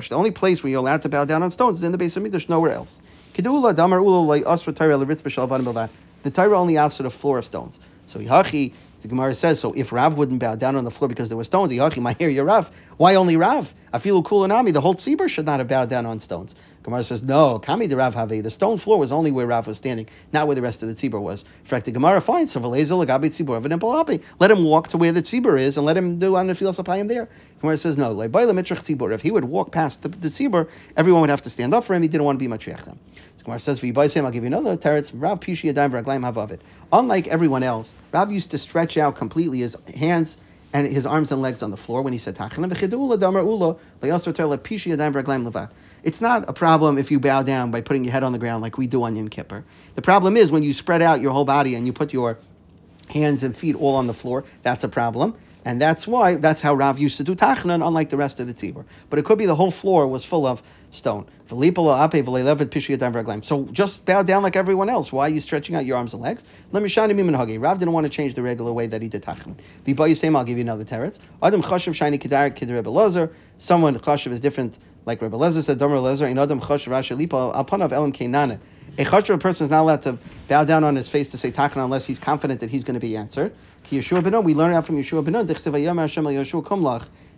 The 0.09 0.11
only 0.11 0.31
place 0.31 0.62
where 0.62 0.71
you're 0.71 0.81
allowed 0.81 1.03
to 1.03 1.09
bow 1.09 1.25
down 1.25 1.43
on 1.43 1.50
stones 1.50 1.79
is 1.79 1.85
in 1.85 1.93
the 1.93 1.99
base 1.99 2.17
of 2.19 2.23
Mikdash, 2.23 2.50
nowhere 2.50 2.73
else. 2.73 3.00
The 6.23 6.31
Torah 6.33 6.59
only 6.59 6.76
asked 6.78 6.97
for 6.97 7.02
the 7.02 7.11
floor 7.11 7.38
of 7.38 7.45
stones. 7.45 7.78
So 8.07 8.19
Yachi, 8.19 8.73
the 9.02 9.09
Gemara 9.09 9.35
says, 9.35 9.61
so 9.61 9.73
if 9.75 9.93
Rav 9.93 10.14
wouldn't 10.16 10.40
bow 10.40 10.57
down 10.57 10.75
on 10.75 10.85
the 10.85 10.90
floor 10.90 11.09
because 11.09 11.28
there 11.28 11.37
were 11.37 11.45
stones, 11.45 11.71
Yachi, 11.71 12.00
my 12.02 12.14
hear 12.14 12.28
your 12.28 12.45
Rav. 12.45 12.71
Why 12.97 13.14
only 13.14 13.37
Rav? 13.37 13.73
I 13.93 13.99
feel 13.99 14.23
cool 14.23 14.43
and 14.43 14.52
Ami. 14.52 14.73
The 14.73 14.81
whole 14.81 14.95
tzibur 14.95 15.28
should 15.28 15.47
not 15.47 15.61
have 15.61 15.69
bowed 15.69 15.88
down 15.88 16.07
on 16.07 16.19
stones. 16.19 16.55
Gemara 16.87 17.02
says, 17.02 17.21
no, 17.21 17.58
Kami 17.58 17.89
the 17.89 17.97
Rav 17.97 18.15
Have. 18.15 18.28
The 18.28 18.49
stone 18.49 18.78
floor 18.78 18.97
was 18.97 19.11
only 19.11 19.32
where 19.32 19.45
Rav 19.45 19.67
was 19.67 19.76
standing, 19.76 20.08
not 20.32 20.47
where 20.47 20.54
the 20.54 20.63
rest 20.63 20.84
of 20.84 20.89
the 20.89 20.95
tzibur 20.95 21.21
was. 21.21 21.45
Fact, 21.65 21.84
the 21.84 21.91
Gemara 21.91 22.21
finds, 22.21 22.52
so 22.52 22.61
let 22.61 22.80
him 24.52 24.63
walk 24.63 24.87
to 24.89 24.97
where 24.97 25.11
the 25.11 25.21
tzibur 25.21 25.58
is 25.58 25.76
and 25.76 25.84
let 25.84 25.97
him 25.97 26.21
do 26.21 26.37
on 26.37 26.47
the 26.47 26.52
filas 26.52 27.08
there. 27.08 27.28
Gemara 27.61 27.76
says, 27.76 27.97
no, 27.97 28.21
if 28.21 29.23
he 29.23 29.30
would 29.32 29.45
walk 29.47 29.73
past 29.73 30.02
the, 30.02 30.08
the 30.11 30.28
tzibur, 30.28 30.69
everyone 30.97 31.23
would 31.23 31.30
have 31.30 31.43
to 31.43 31.50
stand 31.50 31.75
up 31.75 31.82
for 31.82 31.93
him. 31.93 32.02
He 32.02 32.08
didn't 32.08 32.25
want 32.25 32.39
to 32.39 32.49
be 32.49 32.54
matriach 32.54 32.84
them. 32.84 33.00
Gemara 33.43 33.58
says, 33.58 33.80
for 33.80 33.87
you 33.87 33.93
by 33.93 34.06
Sam, 34.06 34.25
I'll 34.25 34.30
give 34.30 34.45
you 34.45 34.47
another 34.47 34.76
teretz. 34.76 35.11
Rav 35.13 35.41
Pishi 35.41 35.73
Yadayim 35.73 35.91
Raglaim 35.91 36.32
Havavit. 36.32 36.61
Unlike 36.93 37.26
everyone 37.26 37.65
else, 37.65 37.93
Rav 38.13 38.30
used 38.30 38.52
to 38.52 38.58
stretch 38.58 38.97
out 38.97 39.17
completely 39.17 39.58
his 39.58 39.76
hands 39.97 40.37
and 40.73 40.87
his 40.87 41.04
arms 41.04 41.32
and 41.32 41.43
legs 41.43 41.63
on 41.63 41.73
the 41.73 41.76
floor 41.76 42.02
when 42.02 42.13
he 42.13 42.19
said 42.19 42.37
Tachanam 42.37 42.71
It's 46.06 46.21
not 46.21 46.49
a 46.49 46.52
problem 46.52 46.99
if 46.99 47.10
you 47.10 47.19
bow 47.19 47.42
down 47.42 47.73
by 47.73 47.80
putting 47.80 48.04
your 48.04 48.12
head 48.12 48.23
on 48.23 48.30
the 48.30 48.38
ground 48.38 48.62
like 48.62 48.78
we 48.78 48.86
do 48.86 49.02
on 49.02 49.16
Yom 49.16 49.26
Kippur. 49.26 49.64
The 49.97 50.02
problem 50.02 50.36
is 50.36 50.52
when 50.52 50.62
you 50.62 50.73
spread 50.73 51.02
out 51.02 51.21
your 51.21 51.32
whole 51.32 51.45
body 51.45 51.75
and 51.75 51.84
you 51.84 51.92
put 51.92 52.12
your 52.12 52.38
hands 53.08 53.42
and 53.42 53.56
feet 53.56 53.75
all 53.75 53.97
on 53.97 54.06
the 54.06 54.14
floor, 54.14 54.45
that's 54.62 54.84
a 54.84 54.88
problem. 54.88 55.34
And 55.64 55.82
that's 55.82 56.06
why, 56.06 56.36
that's 56.36 56.60
how 56.60 56.75
Rav 56.75 57.00
used 57.00 57.16
to 57.16 57.25
do 57.25 57.34
tachnan, 57.34 57.84
unlike 57.84 58.10
the 58.10 58.16
rest 58.16 58.38
of 58.38 58.47
the 58.47 58.54
tzibur. 58.54 58.84
But 59.10 59.19
it 59.19 59.25
could 59.25 59.36
be 59.36 59.47
the 59.47 59.56
whole 59.56 59.73
floor 59.73 60.06
was 60.06 60.25
full 60.25 60.47
of 60.47 60.62
stone. 60.97 61.26
So 61.49 61.61
just 63.73 64.04
bow 64.04 64.23
down 64.23 64.43
like 64.43 64.56
everyone 64.56 64.89
else. 64.89 65.13
Why 65.13 65.26
are 65.26 65.28
you 65.28 65.41
stretching 65.41 65.76
out 65.76 65.87
your 65.87 65.97
arms 65.97 66.13
and 66.13 66.23
legs? 66.23 66.45
Let 66.73 66.82
me 66.82 66.89
shine 66.89 67.11
him 67.11 67.19
in 67.21 67.26
huggy. 67.35 67.63
Rav 67.63 67.78
didn't 67.78 67.95
want 67.95 68.04
to 68.04 68.11
change 68.11 68.35
the 68.35 68.43
regular 68.43 68.73
way 68.73 68.87
that 68.87 69.00
he 69.02 69.09
did 69.09 69.23
tachman. 69.23 69.56
I'll 70.37 70.45
give 70.45 70.59
you 70.59 70.63
another 70.63 70.85
teretz. 70.85 71.19
Adam 71.43 71.63
chashav 71.63 71.95
shiny 71.95 72.19
kedar 72.19 72.50
kid 72.50 72.71
Rebbe. 72.71 73.30
Someone 73.59 73.97
chashav 73.99 74.32
is 74.32 74.41
different, 74.41 74.76
like 75.04 75.23
Rebbe 75.23 75.37
Lazar 75.37 75.63
said. 75.63 75.78
Domer 75.78 76.02
Lazar 76.02 76.26
in 76.26 76.39
Adam 76.39 76.61
chashav 76.61 76.89
rasha 76.89 77.17
lipa 77.17 77.37
alpanav 77.37 77.93
elam 77.93 78.13
keinana. 78.13 78.59
A 78.99 79.04
chashav 79.04 79.39
person 79.39 79.65
is 79.67 79.71
not 79.71 79.82
allowed 79.82 80.02
to 80.02 80.19
bow 80.49 80.65
down 80.65 80.82
on 80.82 80.97
his 80.97 81.09
face 81.09 81.30
to 81.30 81.37
say 81.37 81.52
tachman 81.52 81.85
unless 81.85 82.06
he's 82.06 82.19
confident 82.19 82.61
that 82.61 82.71
he's 82.71 82.82
going 82.82 82.95
to 82.95 83.00
be 83.00 83.17
answered. 83.17 83.54
Yeshua 83.91 84.25
ben 84.25 84.43
we 84.43 84.54
learn 84.54 84.73
out 84.75 84.85
from 84.85 84.97
Yeshua 84.97 85.25
ben 85.25 85.35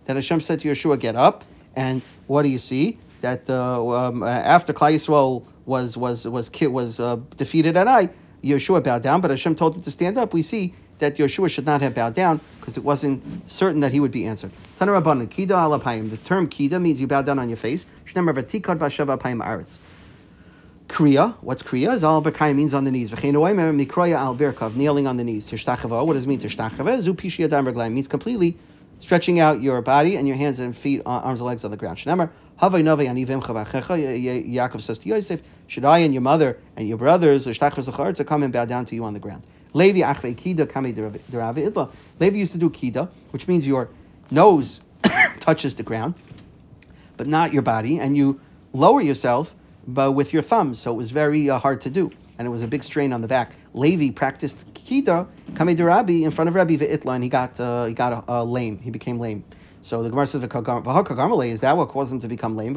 that 0.07 0.16
Hashem 0.16 0.40
said 0.40 0.61
to 0.61 0.68
Yeshua, 0.68 0.99
"Get 0.99 1.14
up." 1.14 1.44
And 1.77 2.01
what 2.27 2.42
do 2.42 2.49
you 2.49 2.59
see? 2.59 2.99
That 3.20 3.48
uh, 3.50 3.88
um, 3.88 4.22
after 4.22 4.72
Klal 4.72 4.94
Yisrael 4.94 5.44
was 5.66 5.96
was 5.96 6.26
was 6.26 6.50
was 6.62 7.00
uh, 7.00 7.16
defeated 7.37 7.76
at 7.76 7.88
Ai, 7.88 8.11
Yeshua 8.42 8.83
bowed 8.83 9.02
down, 9.02 9.20
but 9.20 9.31
Hashem 9.31 9.54
told 9.54 9.74
him 9.74 9.83
to 9.83 9.90
stand 9.90 10.18
up. 10.18 10.33
We 10.33 10.42
see 10.42 10.74
that 10.98 11.16
Yeshua 11.16 11.50
should 11.50 11.66
not 11.66 11.81
have 11.83 11.94
bowed 11.94 12.14
down 12.14 12.40
because 12.61 12.76
it 12.76 12.85
wasn't 12.85 13.50
certain 13.50 13.81
that 13.81 13.92
he 13.92 14.00
would 14.00 14.11
be 14.11 14.26
answered. 14.26 14.50
The 14.78 14.87
term 14.87 16.48
kida 16.48 16.81
means 16.81 17.00
you 17.00 17.07
bow 17.07 17.22
down 17.22 17.38
on 17.38 17.48
your 17.48 17.57
face. 17.57 17.87
Kriya, 20.88 21.35
what's 21.42 21.62
Kriya? 21.62 21.98
Zal 21.98 22.54
means 22.54 22.74
on 22.74 22.85
the 22.85 22.90
knees. 22.90 23.11
Mikroya 23.11 24.14
al 24.14 24.35
Birkov, 24.35 24.74
kneeling 24.74 25.07
on 25.07 25.18
the 25.18 25.24
knees. 25.24 25.50
Tishtachava, 25.50 26.04
what 26.04 26.14
does 26.14 26.24
it 26.24 26.28
mean? 26.28 26.40
Tishtachava, 26.40 26.98
Zu 27.00 27.14
Pishia 27.14 27.92
means 27.92 28.09
completely 28.09 28.57
stretching 29.01 29.41
out 29.41 29.63
your 29.63 29.81
body 29.83 30.17
and 30.17 30.27
your 30.27 30.37
hands 30.37 30.59
and 30.59 30.77
feet, 30.77 31.01
uh, 31.05 31.09
arms 31.09 31.41
and 31.41 31.47
legs 31.47 31.65
on 31.65 31.71
the 31.71 31.77
ground. 31.77 31.99
Anivim 31.99 33.43
Chavachecha, 33.43 34.49
Yaakov 34.49 34.81
says 34.81 34.99
to 35.01 35.09
Yosef, 35.09 35.43
should 35.67 35.85
I 35.85 35.99
and 35.99 36.13
your 36.13 36.23
mother 36.23 36.59
and 36.77 36.89
your 36.89 36.99
brothers, 36.99 37.45
to 37.45 38.25
come 38.27 38.43
and 38.43 38.53
bow 38.53 38.65
down 38.65 38.85
to 38.87 38.95
you 38.95 39.05
on 39.05 39.15
the 39.15 39.21
ground. 39.21 39.45
Levi 39.75 40.01
Kida 40.01 40.67
Idla. 40.67 41.93
Levi 42.19 42.37
used 42.37 42.53
to 42.53 42.59
do 42.59 42.71
Kida, 42.71 43.11
which 43.31 43.47
means 43.47 43.67
your 43.67 43.91
nose 44.31 44.81
touches 45.41 45.77
the 45.77 45.83
ground, 45.83 46.15
but 47.17 47.27
not 47.27 47.53
your 47.53 47.63
body, 47.63 47.99
and 47.99 48.17
you 48.17 48.41
lower 48.73 49.01
yourself 49.01 49.55
but 49.89 50.13
with 50.13 50.35
your 50.35 50.43
thumbs, 50.43 50.79
so 50.79 50.93
it 50.93 50.97
was 50.97 51.11
very 51.11 51.49
uh, 51.49 51.59
hard 51.59 51.81
to 51.81 51.91
do, 51.91 52.11
and 52.39 52.47
it 52.47 52.51
was 52.51 52.63
a 52.63 52.69
big 52.69 52.83
strain 52.83 53.13
on 53.13 53.23
the 53.23 53.29
back. 53.29 53.55
Levi 53.79 54.11
practiced 54.11 54.67
kida 54.75 55.27
kamei 55.53 55.83
Rabbi 55.83 56.25
in 56.25 56.33
front 56.33 56.49
of 56.49 56.55
Rabbi 56.55 56.77
ve'itla, 56.77 57.14
and 57.14 57.23
he 57.23 57.31
got 57.31 57.59
uh, 57.61 57.85
he 57.85 57.95
got 57.95 58.29
uh, 58.29 58.43
lame. 58.43 58.79
He 58.79 58.91
became 58.91 59.21
lame. 59.21 59.45
So 59.81 60.03
the 60.03 60.11
Gemara 60.11 60.27
says, 60.27 60.43
"Is 60.43 61.61
that 61.61 61.77
what 61.77 61.88
caused 61.88 62.12
him 62.12 62.21
to 62.21 62.29
become 62.29 62.57
lame?" 62.57 62.73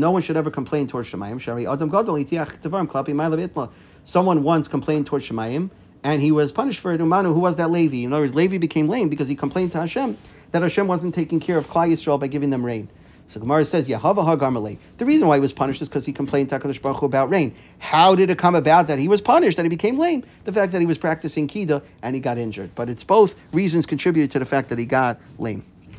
No 0.00 0.10
one 0.10 0.22
should 0.22 0.36
ever 0.36 0.50
complain 0.50 0.88
towards 0.88 1.08
Shemayim. 1.08 3.70
Someone 4.04 4.42
once 4.42 4.68
complained 4.68 5.06
towards 5.06 5.28
Shemayim, 5.28 5.70
and 6.02 6.20
he 6.20 6.32
was 6.32 6.50
punished 6.50 6.80
for 6.80 6.92
it. 6.92 7.00
Umanu, 7.00 7.32
who 7.32 7.40
was 7.40 7.56
that 7.56 7.70
Levi? 7.70 7.98
In 7.98 8.12
other 8.12 8.22
words, 8.22 8.34
Levi 8.34 8.58
became 8.58 8.88
lame 8.88 9.08
because 9.08 9.28
he 9.28 9.36
complained 9.36 9.70
to 9.72 9.78
Hashem 9.78 10.18
that 10.50 10.62
Hashem 10.62 10.88
wasn't 10.88 11.14
taking 11.14 11.38
care 11.38 11.56
of 11.56 11.68
Klal 11.68 11.88
Yisrael 11.88 12.18
by 12.18 12.26
giving 12.26 12.50
them 12.50 12.64
rain. 12.64 12.88
So 13.28 13.40
Gemara 13.40 13.64
says, 13.66 13.88
Yahava 13.88 14.24
Hagarmale. 14.24 14.78
The 14.96 15.04
reason 15.04 15.28
why 15.28 15.36
he 15.36 15.40
was 15.40 15.52
punished 15.52 15.82
is 15.82 15.88
because 15.88 16.06
he 16.06 16.12
complained 16.12 16.48
to 16.48 16.58
HaKadosh 16.58 16.80
Baruch 16.80 16.98
Hu 16.98 17.06
about 17.06 17.28
rain. 17.28 17.54
How 17.78 18.14
did 18.14 18.30
it 18.30 18.38
come 18.38 18.54
about 18.54 18.86
that 18.86 18.98
he 18.98 19.06
was 19.06 19.20
punished, 19.20 19.58
that 19.58 19.64
he 19.64 19.68
became 19.68 19.98
lame? 19.98 20.24
The 20.44 20.52
fact 20.52 20.72
that 20.72 20.80
he 20.80 20.86
was 20.86 20.96
practicing 20.96 21.46
Kida 21.46 21.82
and 22.02 22.14
he 22.14 22.20
got 22.20 22.38
injured. 22.38 22.70
But 22.74 22.88
it's 22.88 23.04
both 23.04 23.34
reasons 23.52 23.84
contributed 23.84 24.30
to 24.30 24.38
the 24.38 24.46
fact 24.46 24.70
that 24.70 24.78
he 24.78 24.86
got 24.86 25.20
lame. 25.38 25.64